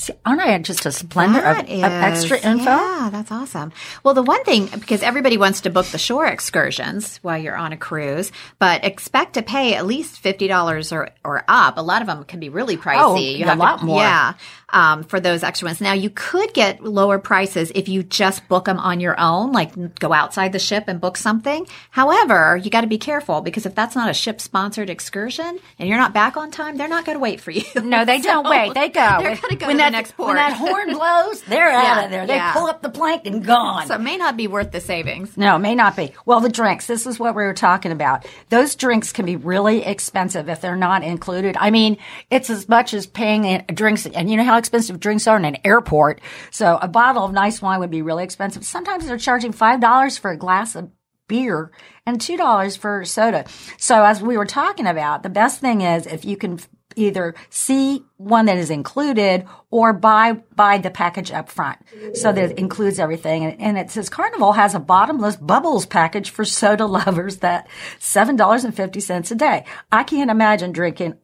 See, 0.00 0.14
aren't 0.24 0.40
I 0.40 0.56
just 0.60 0.86
a 0.86 0.92
splendor 0.92 1.40
of, 1.40 1.58
That 1.58 1.68
of 1.68 1.84
extra 1.84 2.38
info? 2.38 2.70
Yeah, 2.70 3.10
that's 3.12 3.30
awesome. 3.30 3.70
Well, 4.02 4.14
the 4.14 4.22
one 4.22 4.42
thing, 4.44 4.64
because 4.64 5.02
everybody 5.02 5.36
wants 5.36 5.60
to 5.60 5.70
book 5.70 5.84
the 5.84 5.98
shore 5.98 6.24
excursions 6.24 7.18
while 7.18 7.36
you're 7.36 7.54
on 7.54 7.74
a 7.74 7.76
cruise, 7.76 8.32
but 8.58 8.82
expect 8.82 9.34
to 9.34 9.42
pay 9.42 9.74
at 9.74 9.84
least 9.84 10.22
$50 10.24 10.92
or, 10.92 11.10
or 11.22 11.44
up. 11.48 11.76
A 11.76 11.82
lot 11.82 12.00
of 12.00 12.08
them 12.08 12.24
can 12.24 12.40
be 12.40 12.48
really 12.48 12.76
oh, 12.76 12.80
pricey. 12.80 13.46
Oh, 13.46 13.52
a 13.52 13.56
lot 13.56 13.82
more. 13.82 14.00
Yeah. 14.00 14.32
Um, 14.72 15.02
for 15.02 15.18
those 15.18 15.42
extra 15.42 15.66
ones. 15.66 15.80
Now, 15.80 15.94
you 15.94 16.10
could 16.10 16.54
get 16.54 16.84
lower 16.84 17.18
prices 17.18 17.72
if 17.74 17.88
you 17.88 18.02
just 18.04 18.46
book 18.48 18.66
them 18.66 18.78
on 18.78 19.00
your 19.00 19.18
own, 19.18 19.52
like 19.52 19.98
go 19.98 20.12
outside 20.12 20.52
the 20.52 20.58
ship 20.58 20.84
and 20.86 21.00
book 21.00 21.16
something. 21.16 21.66
However, 21.90 22.56
you 22.56 22.70
got 22.70 22.82
to 22.82 22.86
be 22.86 22.98
careful 22.98 23.40
because 23.40 23.66
if 23.66 23.74
that's 23.74 23.96
not 23.96 24.08
a 24.08 24.14
ship 24.14 24.40
sponsored 24.40 24.88
excursion 24.88 25.58
and 25.78 25.88
you're 25.88 25.98
not 25.98 26.14
back 26.14 26.36
on 26.36 26.50
time, 26.50 26.76
they're 26.76 26.88
not 26.88 27.04
going 27.04 27.16
to 27.16 27.20
wait 27.20 27.40
for 27.40 27.50
you. 27.50 27.64
No, 27.82 28.04
they 28.04 28.20
don't 28.20 28.48
wait. 28.48 28.74
They 28.74 28.88
go. 28.88 29.18
They're 29.18 29.36
going 29.36 29.50
to 29.50 29.56
go 29.56 29.66
when 29.66 29.76
to 29.76 29.78
that, 29.78 29.90
the 29.90 29.96
next 29.96 30.12
port. 30.12 30.28
When 30.28 30.36
that 30.36 30.52
horn 30.56 30.92
blows, 30.94 31.42
they're 31.42 31.70
out 31.70 32.04
of 32.04 32.10
there. 32.10 32.26
They 32.26 32.36
yeah. 32.36 32.52
pull 32.52 32.66
up 32.66 32.82
the 32.82 32.90
plank 32.90 33.26
and 33.26 33.44
gone. 33.44 33.86
So 33.86 33.94
it 33.94 34.00
may 34.00 34.16
not 34.16 34.36
be 34.36 34.46
worth 34.46 34.70
the 34.70 34.80
savings. 34.80 35.36
No, 35.36 35.56
it 35.56 35.60
may 35.60 35.74
not 35.74 35.96
be. 35.96 36.12
Well, 36.24 36.40
the 36.40 36.48
drinks, 36.48 36.86
this 36.86 37.06
is 37.06 37.18
what 37.18 37.34
we 37.34 37.42
were 37.42 37.54
talking 37.54 37.90
about. 37.90 38.26
Those 38.50 38.76
drinks 38.76 39.12
can 39.12 39.26
be 39.26 39.36
really 39.36 39.84
expensive 39.84 40.48
if 40.48 40.60
they're 40.60 40.76
not 40.76 41.02
included. 41.02 41.56
I 41.58 41.70
mean, 41.70 41.98
it's 42.30 42.50
as 42.50 42.68
much 42.68 42.94
as 42.94 43.06
paying 43.06 43.64
drinks, 43.74 44.06
and 44.06 44.30
you 44.30 44.36
know 44.36 44.44
how 44.44 44.59
expensive 44.60 45.00
drinks 45.00 45.26
are 45.26 45.36
in 45.36 45.44
an 45.44 45.58
airport. 45.64 46.20
So 46.50 46.78
a 46.80 46.86
bottle 46.86 47.24
of 47.24 47.32
nice 47.32 47.60
wine 47.60 47.80
would 47.80 47.90
be 47.90 48.02
really 48.02 48.22
expensive. 48.22 48.64
Sometimes 48.64 49.06
they're 49.06 49.18
charging 49.18 49.52
$5 49.52 50.18
for 50.20 50.30
a 50.30 50.36
glass 50.36 50.76
of 50.76 50.90
beer 51.26 51.70
and 52.06 52.20
two 52.20 52.36
dollars 52.36 52.76
for 52.76 53.04
soda. 53.04 53.44
So 53.78 54.04
as 54.04 54.20
we 54.20 54.36
were 54.36 54.46
talking 54.46 54.86
about, 54.86 55.22
the 55.22 55.28
best 55.28 55.60
thing 55.60 55.80
is 55.80 56.06
if 56.06 56.24
you 56.24 56.36
can 56.36 56.58
either 56.96 57.34
see 57.50 58.02
one 58.16 58.46
that 58.46 58.58
is 58.58 58.70
included 58.70 59.46
or 59.70 59.92
buy 59.92 60.32
buy 60.54 60.78
the 60.78 60.90
package 60.90 61.30
up 61.30 61.48
front 61.48 61.78
so 62.14 62.32
that 62.32 62.50
it 62.50 62.58
includes 62.58 62.98
everything 62.98 63.44
and, 63.44 63.60
and 63.60 63.78
it 63.78 63.90
says 63.90 64.08
carnival 64.08 64.52
has 64.52 64.74
a 64.74 64.80
bottomless 64.80 65.36
bubbles 65.36 65.86
package 65.86 66.30
for 66.30 66.44
soda 66.44 66.86
lovers 66.98 67.38
that 67.38 67.68
$7.50 68.00 69.30
a 69.30 69.34
day 69.36 69.64
i 69.92 70.02
can't 70.02 70.32
imagine 70.32 70.72
drinking 70.72 71.14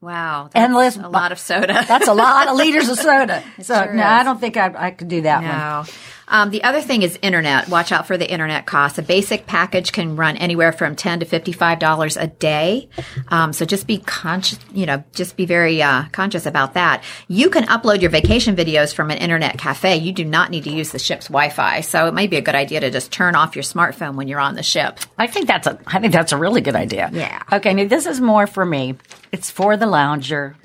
Wow. 0.00 0.44
That's 0.52 0.64
Endless 0.64 0.96
a 0.96 1.08
lot 1.08 1.32
of 1.32 1.38
soda. 1.40 1.84
that's 1.88 2.06
a 2.08 2.14
lot 2.14 2.48
of 2.48 2.56
liters 2.62 2.88
of 2.88 2.98
soda 2.98 3.42
so 3.60 3.74
sure 3.74 3.92
no 3.94 4.02
is. 4.02 4.06
i 4.08 4.22
don't 4.22 4.40
think 4.40 4.56
I, 4.56 4.72
I 4.76 4.90
could 4.92 5.08
do 5.08 5.22
that 5.22 5.42
one 5.42 5.50
No. 5.50 5.84
Um, 6.28 6.50
the 6.50 6.62
other 6.62 6.80
thing 6.80 7.02
is 7.02 7.18
internet. 7.22 7.68
Watch 7.68 7.90
out 7.90 8.06
for 8.06 8.16
the 8.16 8.30
internet 8.30 8.66
costs. 8.66 8.98
A 8.98 9.02
basic 9.02 9.46
package 9.46 9.92
can 9.92 10.16
run 10.16 10.36
anywhere 10.36 10.72
from 10.72 10.94
ten 10.94 11.20
to 11.20 11.26
fifty-five 11.26 11.78
dollars 11.78 12.16
a 12.16 12.26
day. 12.26 12.88
Um, 13.28 13.52
so 13.52 13.64
just 13.64 13.86
be 13.86 13.98
conscious. 13.98 14.58
You 14.72 14.86
know, 14.86 15.02
just 15.12 15.36
be 15.36 15.46
very 15.46 15.82
uh, 15.82 16.04
conscious 16.12 16.46
about 16.46 16.74
that. 16.74 17.02
You 17.28 17.50
can 17.50 17.64
upload 17.64 18.00
your 18.00 18.10
vacation 18.10 18.54
videos 18.54 18.94
from 18.94 19.10
an 19.10 19.18
internet 19.18 19.58
cafe. 19.58 19.96
You 19.96 20.12
do 20.12 20.24
not 20.24 20.50
need 20.50 20.64
to 20.64 20.70
use 20.70 20.92
the 20.92 20.98
ship's 20.98 21.28
Wi-Fi. 21.28 21.80
So 21.80 22.06
it 22.06 22.14
might 22.14 22.30
be 22.30 22.36
a 22.36 22.42
good 22.42 22.54
idea 22.54 22.80
to 22.80 22.90
just 22.90 23.10
turn 23.10 23.34
off 23.34 23.56
your 23.56 23.62
smartphone 23.62 24.14
when 24.14 24.28
you're 24.28 24.40
on 24.40 24.54
the 24.54 24.62
ship. 24.62 25.00
I 25.16 25.26
think 25.26 25.46
that's 25.46 25.66
a 25.66 25.78
I 25.86 25.98
think 25.98 26.12
that's 26.12 26.32
a 26.32 26.36
really 26.38 26.60
good 26.60 26.76
idea. 26.76 27.10
Yeah. 27.12 27.42
Okay, 27.52 27.74
now 27.74 27.88
this 27.88 28.06
is 28.06 28.20
more 28.20 28.46
for 28.46 28.64
me. 28.64 28.96
It's 29.32 29.50
for 29.50 29.76
the 29.76 29.86
lounger. 29.86 30.56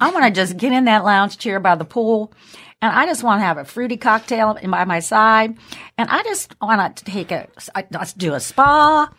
I 0.00 0.10
want 0.10 0.26
to 0.26 0.30
just 0.30 0.56
get 0.56 0.72
in 0.72 0.84
that 0.84 1.04
lounge 1.04 1.38
chair 1.38 1.58
by 1.58 1.74
the 1.74 1.84
pool 1.84 2.32
and 2.80 2.92
I 2.92 3.06
just 3.06 3.22
want 3.22 3.40
to 3.40 3.44
have 3.44 3.58
a 3.58 3.64
fruity 3.64 3.96
cocktail 3.96 4.58
by 4.62 4.84
my 4.84 5.00
side 5.00 5.56
and 5.96 6.08
I 6.10 6.22
just 6.22 6.54
want 6.60 6.96
to 6.96 7.04
take 7.04 7.30
a 7.32 7.48
I- 7.74 7.84
do 8.16 8.34
a 8.34 8.40
spa. 8.40 9.10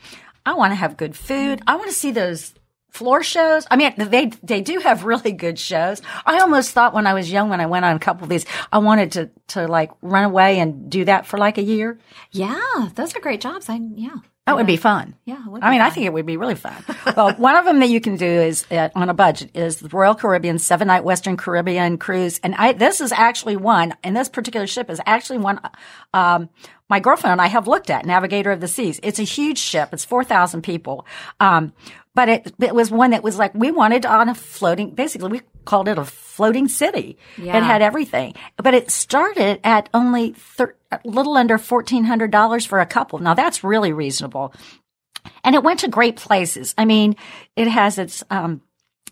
I 0.45 0.53
want 0.53 0.71
to 0.71 0.75
have 0.75 0.97
good 0.97 1.15
food. 1.15 1.61
I 1.67 1.75
want 1.75 1.89
to 1.89 1.95
see 1.95 2.11
those 2.11 2.53
floor 2.89 3.21
shows. 3.21 3.67
I 3.69 3.75
mean, 3.75 3.93
they 3.97 4.27
they 4.41 4.61
do 4.61 4.79
have 4.79 5.03
really 5.05 5.31
good 5.31 5.59
shows. 5.59 6.01
I 6.25 6.39
almost 6.39 6.71
thought 6.71 6.93
when 6.93 7.05
I 7.05 7.13
was 7.13 7.31
young, 7.31 7.49
when 7.49 7.61
I 7.61 7.65
went 7.67 7.85
on 7.85 7.95
a 7.95 7.99
couple 7.99 8.23
of 8.23 8.29
these, 8.29 8.45
I 8.71 8.79
wanted 8.79 9.11
to 9.13 9.29
to 9.49 9.67
like 9.67 9.91
run 10.01 10.23
away 10.23 10.59
and 10.59 10.89
do 10.89 11.05
that 11.05 11.27
for 11.27 11.37
like 11.37 11.57
a 11.57 11.63
year. 11.63 11.99
Yeah, 12.31 12.89
those 12.95 13.15
are 13.15 13.19
great 13.19 13.41
jobs. 13.41 13.69
I 13.69 13.79
yeah. 13.93 14.15
That 14.50 14.58
would 14.58 14.65
be 14.68 14.77
fun. 14.77 15.13
Yeah, 15.25 15.38
I 15.62 15.70
mean, 15.70 15.82
I 15.82 15.91
think 15.91 16.08
it 16.08 16.13
would 16.13 16.25
be 16.25 16.38
really 16.38 16.56
fun. 16.56 16.84
well, 17.15 17.34
one 17.36 17.56
of 17.56 17.65
them 17.65 17.79
that 17.82 17.89
you 17.89 18.01
can 18.01 18.15
do 18.15 18.25
is 18.25 18.65
uh, 18.72 18.89
on 18.96 19.08
a 19.10 19.13
budget 19.13 19.51
is 19.53 19.77
the 19.77 19.89
Royal 19.89 20.15
Caribbean 20.15 20.58
seven 20.58 20.88
night 20.88 21.03
Western 21.03 21.38
Caribbean 21.38 21.98
cruise, 22.00 22.39
and 22.41 22.56
I 22.56 22.74
this 22.74 23.00
is 23.00 23.12
actually 23.12 23.58
one, 23.58 23.94
and 24.03 24.18
this 24.18 24.27
particular 24.27 24.65
ship 24.65 24.89
is 24.89 25.00
actually 25.06 25.38
one. 25.38 25.60
Um, 26.13 26.50
my 26.89 27.00
girlfriend 27.00 27.34
and 27.34 27.41
I 27.41 27.48
have 27.48 27.68
looked 27.68 27.91
at 27.91 28.06
Navigator 28.06 28.51
of 28.51 28.60
the 28.60 28.68
Seas. 28.68 29.00
It's 29.03 29.20
a 29.20 29.24
huge 29.24 29.60
ship. 29.60 29.89
It's 29.94 30.03
four 30.03 30.24
thousand 30.24 30.63
people. 30.63 31.06
Um, 31.39 31.74
but 32.15 32.27
it, 32.27 32.53
it 32.60 32.74
was 32.74 32.89
one 32.89 33.12
that 33.12 33.24
was 33.24 33.38
like 33.38 33.53
we 33.53 33.72
wanted 33.72 34.06
on 34.06 34.29
a 34.29 34.36
floating. 34.36 34.96
Basically, 34.96 35.29
we 35.29 35.41
called 35.65 35.88
it 35.88 36.00
a 36.00 36.06
floating 36.06 36.68
city. 36.68 37.18
Yeah. 37.38 37.58
It 37.58 37.63
had 37.63 37.82
everything, 37.84 38.34
but 38.58 38.74
it 38.74 38.89
started 38.89 39.60
at 39.63 39.89
only 39.94 40.34
thir- 40.34 40.75
a 40.91 41.00
little 41.05 41.38
under 41.38 41.58
fourteen 41.58 42.05
hundred 42.05 42.31
dollars 42.31 42.65
for 42.65 42.79
a 42.79 42.86
couple. 42.86 43.19
Now 43.19 43.34
that's 43.34 43.63
really 43.63 43.93
reasonable 43.93 44.53
and 45.43 45.55
it 45.55 45.63
went 45.63 45.81
to 45.81 45.88
great 45.88 46.15
places. 46.15 46.74
I 46.77 46.86
mean, 46.86 47.15
it 47.55 47.67
has 47.67 47.98
its 47.98 48.24
um, 48.29 48.62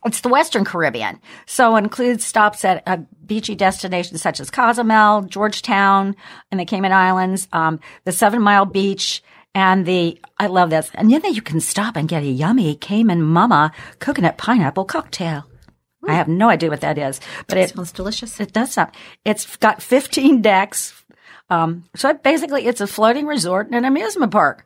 it's 0.06 0.22
the 0.22 0.30
Western 0.30 0.64
Caribbean, 0.64 1.20
so 1.46 1.76
it 1.76 1.84
includes 1.84 2.24
stops 2.26 2.64
at 2.64 2.84
uh, 2.86 2.98
beachy 3.26 3.56
destinations 3.56 4.22
such 4.22 4.40
as 4.40 4.50
Cozumel, 4.52 5.24
Georgetown, 5.24 6.16
and 6.52 6.60
the 6.60 6.66
Cayman 6.66 6.92
Islands, 6.94 7.48
um, 7.52 7.80
the 8.06 8.12
Seven 8.12 8.42
Mile 8.42 8.66
Beach. 8.66 9.24
And 9.56 9.88
the, 9.88 10.22
I 10.38 10.48
love 10.48 10.70
this. 10.70 10.92
And 10.94 11.10
then 11.12 11.34
you 11.34 11.42
can 11.42 11.60
stop 11.60 11.96
and 11.96 12.08
get 12.08 12.22
a 12.22 12.28
yummy 12.28 12.76
Cayman 12.76 13.24
Mama 13.24 13.72
coconut 13.98 14.38
pineapple 14.38 14.86
cocktail. 14.86 15.50
I 16.08 16.14
have 16.14 16.28
no 16.28 16.48
idea 16.48 16.70
what 16.70 16.82
that 16.82 17.00
is, 17.00 17.20
but 17.48 17.58
it, 17.58 17.72
Sounds 17.72 17.92
delicious. 17.92 18.40
it 18.40 18.54
does 18.54 18.78
not. 18.78 18.94
It's 19.26 19.56
got 19.56 19.82
15 19.82 20.44
decks. 20.44 21.04
Um, 21.50 21.86
so 21.96 22.14
basically, 22.14 22.66
it's 22.66 22.82
a 22.82 22.88
floating 22.88 23.26
resort 23.26 23.68
and 23.68 23.76
an 23.76 23.86
amusement 23.86 24.32
park. 24.32 24.66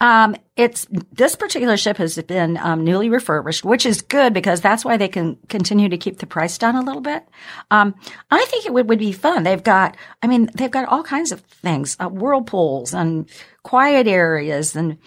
Um, 0.00 0.34
it's 0.56 0.86
this 1.12 1.36
particular 1.36 1.76
ship 1.76 1.98
has 1.98 2.20
been 2.22 2.56
um, 2.56 2.84
newly 2.84 3.08
refurbished, 3.08 3.64
which 3.64 3.84
is 3.84 4.02
good 4.02 4.32
because 4.32 4.60
that's 4.60 4.84
why 4.84 4.96
they 4.96 5.08
can 5.08 5.36
continue 5.48 5.88
to 5.88 5.98
keep 5.98 6.18
the 6.18 6.26
price 6.26 6.56
down 6.58 6.76
a 6.76 6.82
little 6.82 7.02
bit. 7.02 7.26
Um, 7.70 7.94
I 8.30 8.44
think 8.46 8.66
it 8.66 8.72
would, 8.72 8.88
would 8.88 8.98
be 8.98 9.12
fun. 9.12 9.42
They've 9.42 9.62
got, 9.62 9.96
I 10.22 10.26
mean, 10.26 10.50
they've 10.54 10.70
got 10.70 10.88
all 10.88 11.02
kinds 11.02 11.32
of 11.32 11.40
things, 11.40 11.96
uh, 12.00 12.08
whirlpools 12.08 12.94
and 12.94 13.28
quiet 13.62 14.06
areas 14.06 14.74
and 14.74 14.98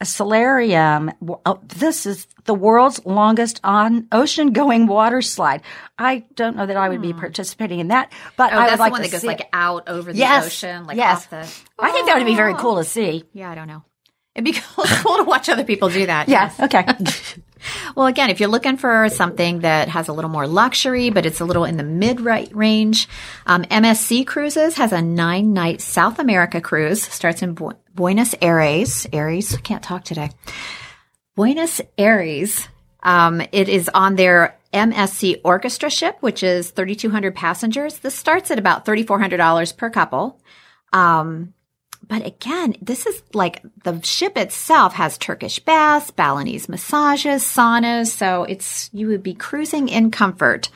a 0.00 0.04
solarium. 0.04 1.10
Oh, 1.44 1.60
this 1.66 2.06
is 2.06 2.26
the 2.44 2.54
world's 2.54 3.04
longest 3.04 3.60
on 3.64 4.06
ocean 4.12 4.52
going 4.52 4.86
water 4.86 5.20
slide. 5.22 5.62
I 5.98 6.24
don't 6.34 6.56
know 6.56 6.66
that 6.66 6.76
I 6.76 6.88
would 6.88 7.02
be 7.02 7.12
hmm. 7.12 7.18
participating 7.18 7.80
in 7.80 7.88
that, 7.88 8.12
but 8.36 8.52
Oh, 8.52 8.58
I 8.58 8.66
that's 8.68 8.72
would 8.72 8.78
like 8.78 8.90
the 8.90 8.92
one 8.92 9.02
to 9.02 9.08
that 9.08 9.12
goes 9.12 9.20
see 9.22 9.26
like 9.26 9.40
it. 9.40 9.48
out 9.52 9.88
over 9.88 10.12
the 10.12 10.18
yes, 10.18 10.46
ocean, 10.46 10.86
like 10.86 10.96
yes. 10.96 11.24
off 11.24 11.30
the. 11.30 11.38
I 11.78 11.90
think 11.90 12.06
that 12.06 12.16
would 12.16 12.26
be 12.26 12.36
very 12.36 12.54
Oh. 12.54 12.58
cool 12.58 12.76
to 12.76 12.84
see. 12.84 13.24
Yeah, 13.32 13.50
I 13.50 13.54
don't 13.54 13.68
know. 13.68 13.82
It'd 14.34 14.44
be 14.44 14.52
cool, 14.74 14.84
cool 14.86 15.16
to 15.16 15.24
watch 15.24 15.48
other 15.48 15.64
people 15.64 15.88
do 15.88 16.06
that. 16.06 16.28
Yeah. 16.28 16.52
yes. 16.56 16.60
Okay. 16.60 16.86
Well, 17.94 18.06
again, 18.06 18.30
if 18.30 18.38
you're 18.38 18.48
looking 18.48 18.76
for 18.76 19.08
something 19.08 19.60
that 19.60 19.88
has 19.88 20.06
a 20.06 20.12
little 20.12 20.30
more 20.30 20.46
luxury, 20.46 21.10
but 21.10 21.26
it's 21.26 21.40
a 21.40 21.44
little 21.44 21.64
in 21.64 21.76
the 21.76 21.82
mid 21.82 22.20
range, 22.20 23.08
um, 23.46 23.64
MSC 23.64 24.24
Cruises 24.24 24.76
has 24.76 24.92
a 24.92 25.02
nine 25.02 25.52
night 25.52 25.80
South 25.80 26.18
America 26.20 26.60
cruise. 26.60 27.02
Starts 27.02 27.42
in 27.42 27.54
Bu- 27.54 27.72
Buenos 27.94 28.34
Aires. 28.40 29.06
Aires. 29.12 29.56
Can't 29.64 29.82
talk 29.82 30.04
today. 30.04 30.30
Buenos 31.34 31.80
Aires. 31.96 32.68
Um, 33.02 33.40
it 33.52 33.68
is 33.68 33.90
on 33.92 34.16
their 34.16 34.58
MSC 34.72 35.40
Orchestra 35.44 35.90
ship, 35.90 36.16
which 36.20 36.42
is 36.42 36.70
3,200 36.70 37.34
passengers. 37.34 37.98
This 37.98 38.14
starts 38.14 38.50
at 38.50 38.58
about 38.58 38.84
$3,400 38.84 39.76
per 39.76 39.90
couple. 39.90 40.40
Um, 40.92 41.54
but 42.08 42.24
again, 42.26 42.74
this 42.80 43.06
is 43.06 43.22
like 43.34 43.62
the 43.84 44.00
ship 44.02 44.36
itself 44.36 44.94
has 44.94 45.18
Turkish 45.18 45.58
baths, 45.58 46.10
Balinese 46.10 46.68
massages, 46.68 47.42
saunas. 47.44 48.08
So 48.08 48.44
it's, 48.44 48.90
you 48.92 49.08
would 49.08 49.22
be 49.22 49.34
cruising 49.34 49.88
in 49.88 50.10
comfort. 50.10 50.70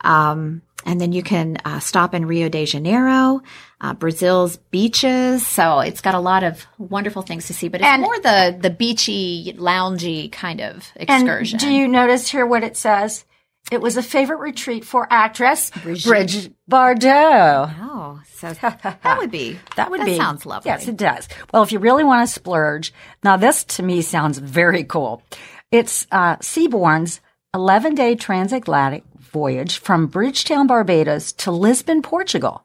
Um, 0.00 0.62
and 0.86 1.00
then 1.00 1.12
you 1.12 1.22
can 1.22 1.58
uh, 1.64 1.80
stop 1.80 2.14
in 2.14 2.24
Rio 2.24 2.48
de 2.48 2.64
Janeiro, 2.64 3.42
uh, 3.80 3.94
Brazil's 3.94 4.56
beaches. 4.56 5.46
So 5.46 5.80
it's 5.80 6.00
got 6.00 6.14
a 6.14 6.20
lot 6.20 6.44
of 6.44 6.64
wonderful 6.78 7.22
things 7.22 7.48
to 7.48 7.54
see, 7.54 7.68
but 7.68 7.80
it's 7.80 7.86
And- 7.88 8.02
more 8.02 8.18
the, 8.20 8.56
the 8.58 8.70
beachy, 8.70 9.54
loungy 9.58 10.30
kind 10.32 10.60
of 10.60 10.90
excursion. 10.96 11.58
And 11.60 11.68
do 11.68 11.70
you 11.72 11.88
notice 11.88 12.28
here 12.30 12.46
what 12.46 12.62
it 12.64 12.76
says? 12.76 13.24
It 13.70 13.80
was 13.82 13.96
a 13.98 14.02
favorite 14.02 14.38
retreat 14.38 14.84
for 14.84 15.06
actress 15.10 15.70
Bridget 15.82 16.54
Bardot. 16.70 17.74
oh, 17.82 18.20
so 18.34 18.52
that 18.54 19.18
would 19.18 19.30
be, 19.30 19.58
That 19.76 19.90
would 19.90 20.00
that 20.00 20.06
be 20.06 20.16
sounds 20.16 20.46
lovely. 20.46 20.70
Yes, 20.70 20.88
it 20.88 20.96
does. 20.96 21.28
Well, 21.52 21.62
if 21.62 21.72
you 21.72 21.78
really 21.78 22.04
want 22.04 22.26
to 22.26 22.32
splurge, 22.32 22.94
now 23.22 23.36
this 23.36 23.64
to 23.64 23.82
me 23.82 24.00
sounds 24.00 24.38
very 24.38 24.84
cool. 24.84 25.22
It's 25.70 26.06
uh, 26.10 26.36
Seabourn's 26.36 27.20
11 27.54 27.94
day 27.94 28.14
transatlantic 28.14 29.04
voyage 29.18 29.78
from 29.78 30.06
Bridgetown, 30.06 30.66
Barbados 30.66 31.32
to 31.32 31.50
Lisbon, 31.50 32.00
Portugal. 32.00 32.64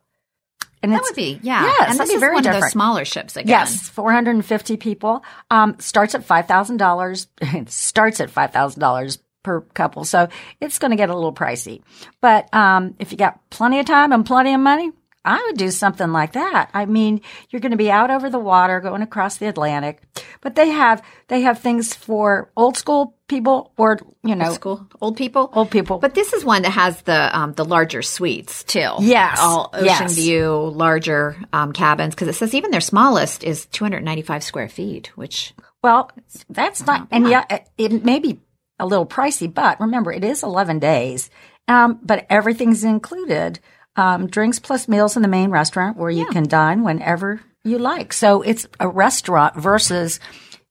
And 0.82 0.92
That 0.94 1.02
would 1.04 1.16
be, 1.16 1.40
yeah. 1.44 1.64
Yes, 1.64 1.80
and 1.80 1.88
that'd 2.00 2.02
this 2.02 2.10
be 2.10 2.16
is 2.16 2.20
very 2.20 2.34
one 2.36 2.40
of 2.40 2.44
different. 2.44 2.64
those 2.64 2.72
smaller 2.72 3.06
ships 3.06 3.36
again. 3.38 3.48
Yes, 3.50 3.90
450 3.90 4.78
people. 4.78 5.24
Um, 5.50 5.78
starts 5.80 6.14
at 6.16 6.26
$5,000. 6.28 7.70
Starts 7.70 8.20
at 8.20 8.30
$5,000 8.30 9.18
per 9.44 9.62
couple. 9.62 10.06
So 10.06 10.30
it's 10.60 10.80
going 10.80 10.92
to 10.92 10.98
get 10.98 11.10
a 11.10 11.16
little 11.16 11.34
pricey. 11.34 11.82
But, 12.22 12.52
um, 12.54 12.96
if 13.00 13.12
you 13.12 13.18
got 13.18 13.40
plenty 13.50 13.80
of 13.80 13.86
time 13.86 14.12
and 14.12 14.26
plenty 14.26 14.54
of 14.54 14.60
money, 14.62 14.92
I 15.26 15.42
would 15.48 15.58
do 15.58 15.72
something 15.72 16.12
like 16.12 16.34
that. 16.34 16.70
I 16.74 16.86
mean, 16.86 17.22
you're 17.50 17.62
going 17.62 17.72
to 17.72 17.78
be 17.78 17.90
out 17.90 18.12
over 18.12 18.30
the 18.30 18.40
water 18.40 18.82
going 18.82 19.02
across 19.02 19.38
the 19.38 19.48
Atlantic, 19.48 20.02
but 20.42 20.56
they 20.56 20.68
have, 20.68 21.02
they 21.30 21.42
have 21.42 21.60
things 21.60 21.94
for 21.94 22.52
old 22.58 22.76
school 22.76 23.16
people 23.30 23.72
or, 23.78 24.00
you 24.22 24.36
know, 24.36 24.52
School 24.52 24.86
old 25.00 25.16
people, 25.16 25.50
Old 25.54 25.72
people. 25.72 25.98
But 26.00 26.14
this 26.14 26.34
is 26.34 26.44
one 26.44 26.64
that 26.64 26.72
has 26.72 27.02
the 27.04 27.38
um, 27.40 27.54
the 27.54 27.64
larger 27.64 28.02
suites 28.02 28.66
too. 28.66 28.90
Yes. 29.00 29.38
all 29.40 29.70
ocean 29.74 29.86
Yes. 29.86 30.14
view, 30.16 30.52
larger 30.76 31.38
um, 31.54 31.72
cabins. 31.72 32.14
Because 32.16 32.28
it 32.28 32.34
says 32.34 32.54
even 32.54 32.72
their 32.72 32.82
smallest 32.82 33.46
is 33.46 33.66
295 33.68 34.44
square 34.44 34.68
feet, 34.68 35.08
which 35.16 35.54
Well, 35.82 36.12
that's 36.50 36.86
not, 36.86 37.08
and 37.12 37.30
yeah, 37.30 37.46
it, 37.50 37.70
it 37.78 38.04
may 38.04 38.20
be 38.20 38.42
a 38.80 38.86
little 38.86 39.06
pricey, 39.06 39.52
but 39.54 39.80
remember, 39.80 40.12
it 40.12 40.24
is 40.24 40.44
11 40.44 40.80
days. 40.80 41.30
Um, 41.68 42.00
but 42.04 42.26
everything's 42.30 42.84
included. 42.84 43.60
Um, 43.96 44.28
drinks 44.28 44.60
plus 44.60 44.88
meals 44.88 45.16
in 45.16 45.22
the 45.22 45.28
main 45.28 45.52
restaurant 45.52 45.98
where 45.98 46.10
you 46.10 46.26
can 46.26 46.48
dine 46.48 46.84
whenever 46.84 47.42
you 47.64 47.78
like. 47.78 48.12
So 48.12 48.42
it's 48.42 48.66
a 48.80 48.88
restaurant 48.88 49.56
versus 49.56 50.20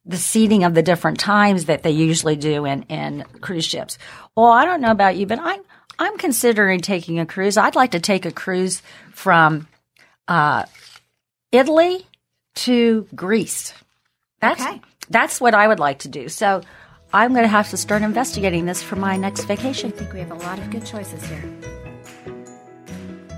the 0.05 0.17
seating 0.17 0.65
of 0.65 0.75
the 0.75 0.83
different 0.83 1.21
times 1.21 1.67
that 1.67 1.85
they 1.85 1.93
usually 1.93 2.35
do 2.37 2.65
in, 2.65 2.83
in 2.85 3.25
cruise 3.41 3.65
ships. 3.65 3.97
Well, 4.37 4.47
I 4.47 4.65
don't 4.65 4.81
know 4.81 4.91
about 4.91 5.17
you, 5.17 5.27
but 5.27 5.39
I'm, 5.39 5.61
I'm 6.01 6.19
considering 6.19 6.81
taking 6.81 7.21
a 7.21 7.27
cruise. 7.27 7.57
I'd 7.57 7.77
like 7.77 7.93
to 7.93 8.01
take 8.01 8.27
a 8.27 8.33
cruise 8.33 8.83
from, 9.13 9.69
uh, 10.27 10.65
Italy 11.53 12.07
to 12.57 13.07
Greece. 13.15 13.73
That's 14.41 14.61
Okay. 14.61 14.81
that's 15.11 15.41
what 15.41 15.55
I 15.55 15.69
would 15.69 15.79
like 15.79 16.01
to 16.01 16.09
do. 16.09 16.29
So 16.29 16.63
I'm 17.13 17.33
going 17.33 17.45
to 17.45 17.49
have 17.49 17.71
to 17.71 17.77
start 17.77 18.03
investigating 18.03 18.67
this 18.67 18.83
for 18.83 18.97
my 18.97 19.17
next 19.17 19.45
vacation. 19.45 19.93
I 19.93 19.97
think 19.97 20.13
we 20.13 20.21
have 20.21 20.31
a 20.31 20.37
lot 20.37 20.59
of 20.59 20.71
good 20.71 20.87
choices 20.87 21.25
here. 21.27 21.43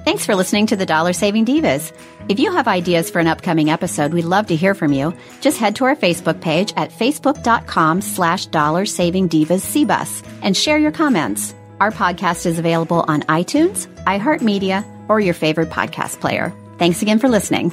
Thanks 0.05 0.27
for 0.27 0.35
listening 0.35 0.67
to 0.67 0.77
the 0.77 0.85
Dollar 0.85 1.15
Saving 1.15 1.47
Divas. 1.47 1.91
If 2.29 2.39
you 2.39 2.53
have 2.53 2.69
ideas 2.69 3.11
for 3.11 3.21
an 3.21 3.27
upcoming 3.27 3.71
episode, 3.71 4.13
we'd 4.13 4.27
love 4.27 4.47
to 4.49 4.57
hear 4.57 4.75
from 4.75 4.93
you. 4.93 5.15
Just 5.41 5.59
head 5.59 5.77
to 5.77 5.85
our 5.87 5.97
Facebook 5.97 6.41
page 6.43 6.75
at 6.77 6.91
facebook.com 6.91 8.03
slash 8.03 8.47
dollar 8.47 8.85
saving 8.85 9.31
divas 9.31 9.65
CBUS 9.65 10.23
and 10.43 10.55
share 10.55 10.79
your 10.79 10.93
comments. 10.93 11.55
Our 11.81 11.91
podcast 11.91 12.45
is 12.45 12.59
available 12.59 13.05
on 13.09 13.23
iTunes, 13.23 13.87
iHeartMedia, 14.05 14.85
or 15.09 15.21
your 15.21 15.35
favorite 15.35 15.71
podcast 15.71 16.21
player. 16.21 16.53
Thanks 16.79 17.03
again 17.03 17.19
for 17.19 17.29
listening. 17.29 17.73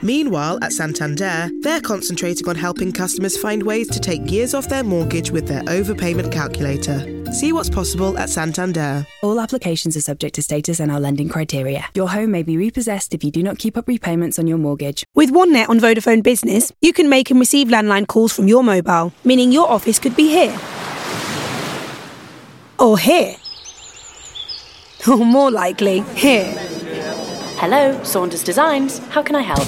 Meanwhile, 0.00 0.60
at 0.62 0.72
Santander, 0.72 1.50
they're 1.60 1.80
concentrating 1.80 2.48
on 2.48 2.56
helping 2.56 2.92
customers 2.92 3.36
find 3.36 3.62
ways 3.62 3.88
to 3.88 3.98
take 3.98 4.30
years 4.30 4.54
off 4.54 4.68
their 4.68 4.84
mortgage 4.84 5.30
with 5.30 5.48
their 5.48 5.62
overpayment 5.64 6.30
calculator. 6.30 7.24
See 7.32 7.52
what's 7.52 7.68
possible 7.68 8.16
at 8.16 8.30
Santander. 8.30 9.06
All 9.22 9.40
applications 9.40 9.96
are 9.96 10.00
subject 10.00 10.36
to 10.36 10.42
status 10.42 10.80
and 10.80 10.92
our 10.92 11.00
lending 11.00 11.28
criteria. 11.28 11.84
Your 11.94 12.08
home 12.08 12.30
may 12.30 12.42
be 12.42 12.56
repossessed 12.56 13.12
if 13.12 13.24
you 13.24 13.30
do 13.30 13.42
not 13.42 13.58
keep 13.58 13.76
up 13.76 13.88
repayments 13.88 14.38
on 14.38 14.46
your 14.46 14.58
mortgage. 14.58 15.04
With 15.14 15.32
OneNet 15.32 15.68
on 15.68 15.80
Vodafone 15.80 16.22
Business, 16.22 16.72
you 16.80 16.92
can 16.92 17.08
make 17.08 17.30
and 17.30 17.40
receive 17.40 17.68
landline 17.68 18.06
calls 18.06 18.32
from 18.32 18.46
your 18.46 18.62
mobile, 18.62 19.12
meaning 19.24 19.50
your 19.50 19.68
office 19.68 19.98
could 19.98 20.14
be 20.14 20.28
here. 20.28 20.58
Or 22.78 22.96
here. 22.96 23.34
Or 25.08 25.16
more 25.16 25.50
likely, 25.50 26.00
here. 26.14 26.67
Hello, 27.60 28.00
Saunders 28.04 28.44
Designs. 28.44 28.98
How 29.08 29.20
can 29.20 29.34
I 29.34 29.42
help? 29.42 29.66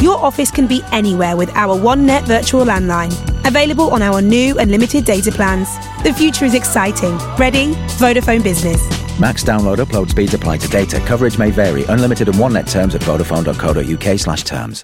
Your 0.00 0.16
office 0.24 0.50
can 0.52 0.66
be 0.68 0.82
anywhere 0.92 1.36
with 1.36 1.50
our 1.56 1.76
OneNet 1.76 2.26
virtual 2.26 2.64
landline. 2.64 3.12
Available 3.44 3.90
on 3.90 4.02
our 4.02 4.22
new 4.22 4.56
and 4.58 4.70
limited 4.70 5.04
data 5.04 5.32
plans. 5.32 5.68
The 6.04 6.12
future 6.12 6.44
is 6.44 6.54
exciting. 6.54 7.16
Ready? 7.36 7.74
Vodafone 7.98 8.44
Business. 8.44 8.80
Max 9.18 9.44
download 9.44 9.78
upload 9.78 10.10
speeds 10.10 10.34
apply 10.34 10.58
to 10.58 10.68
data. 10.68 11.00
Coverage 11.00 11.38
may 11.38 11.50
vary. 11.50 11.84
Unlimited 11.84 12.28
and 12.28 12.36
OneNet 12.38 12.70
terms 12.70 12.94
at 12.94 13.00
vodafone.co.uk 13.02 14.18
slash 14.20 14.44
terms. 14.44 14.82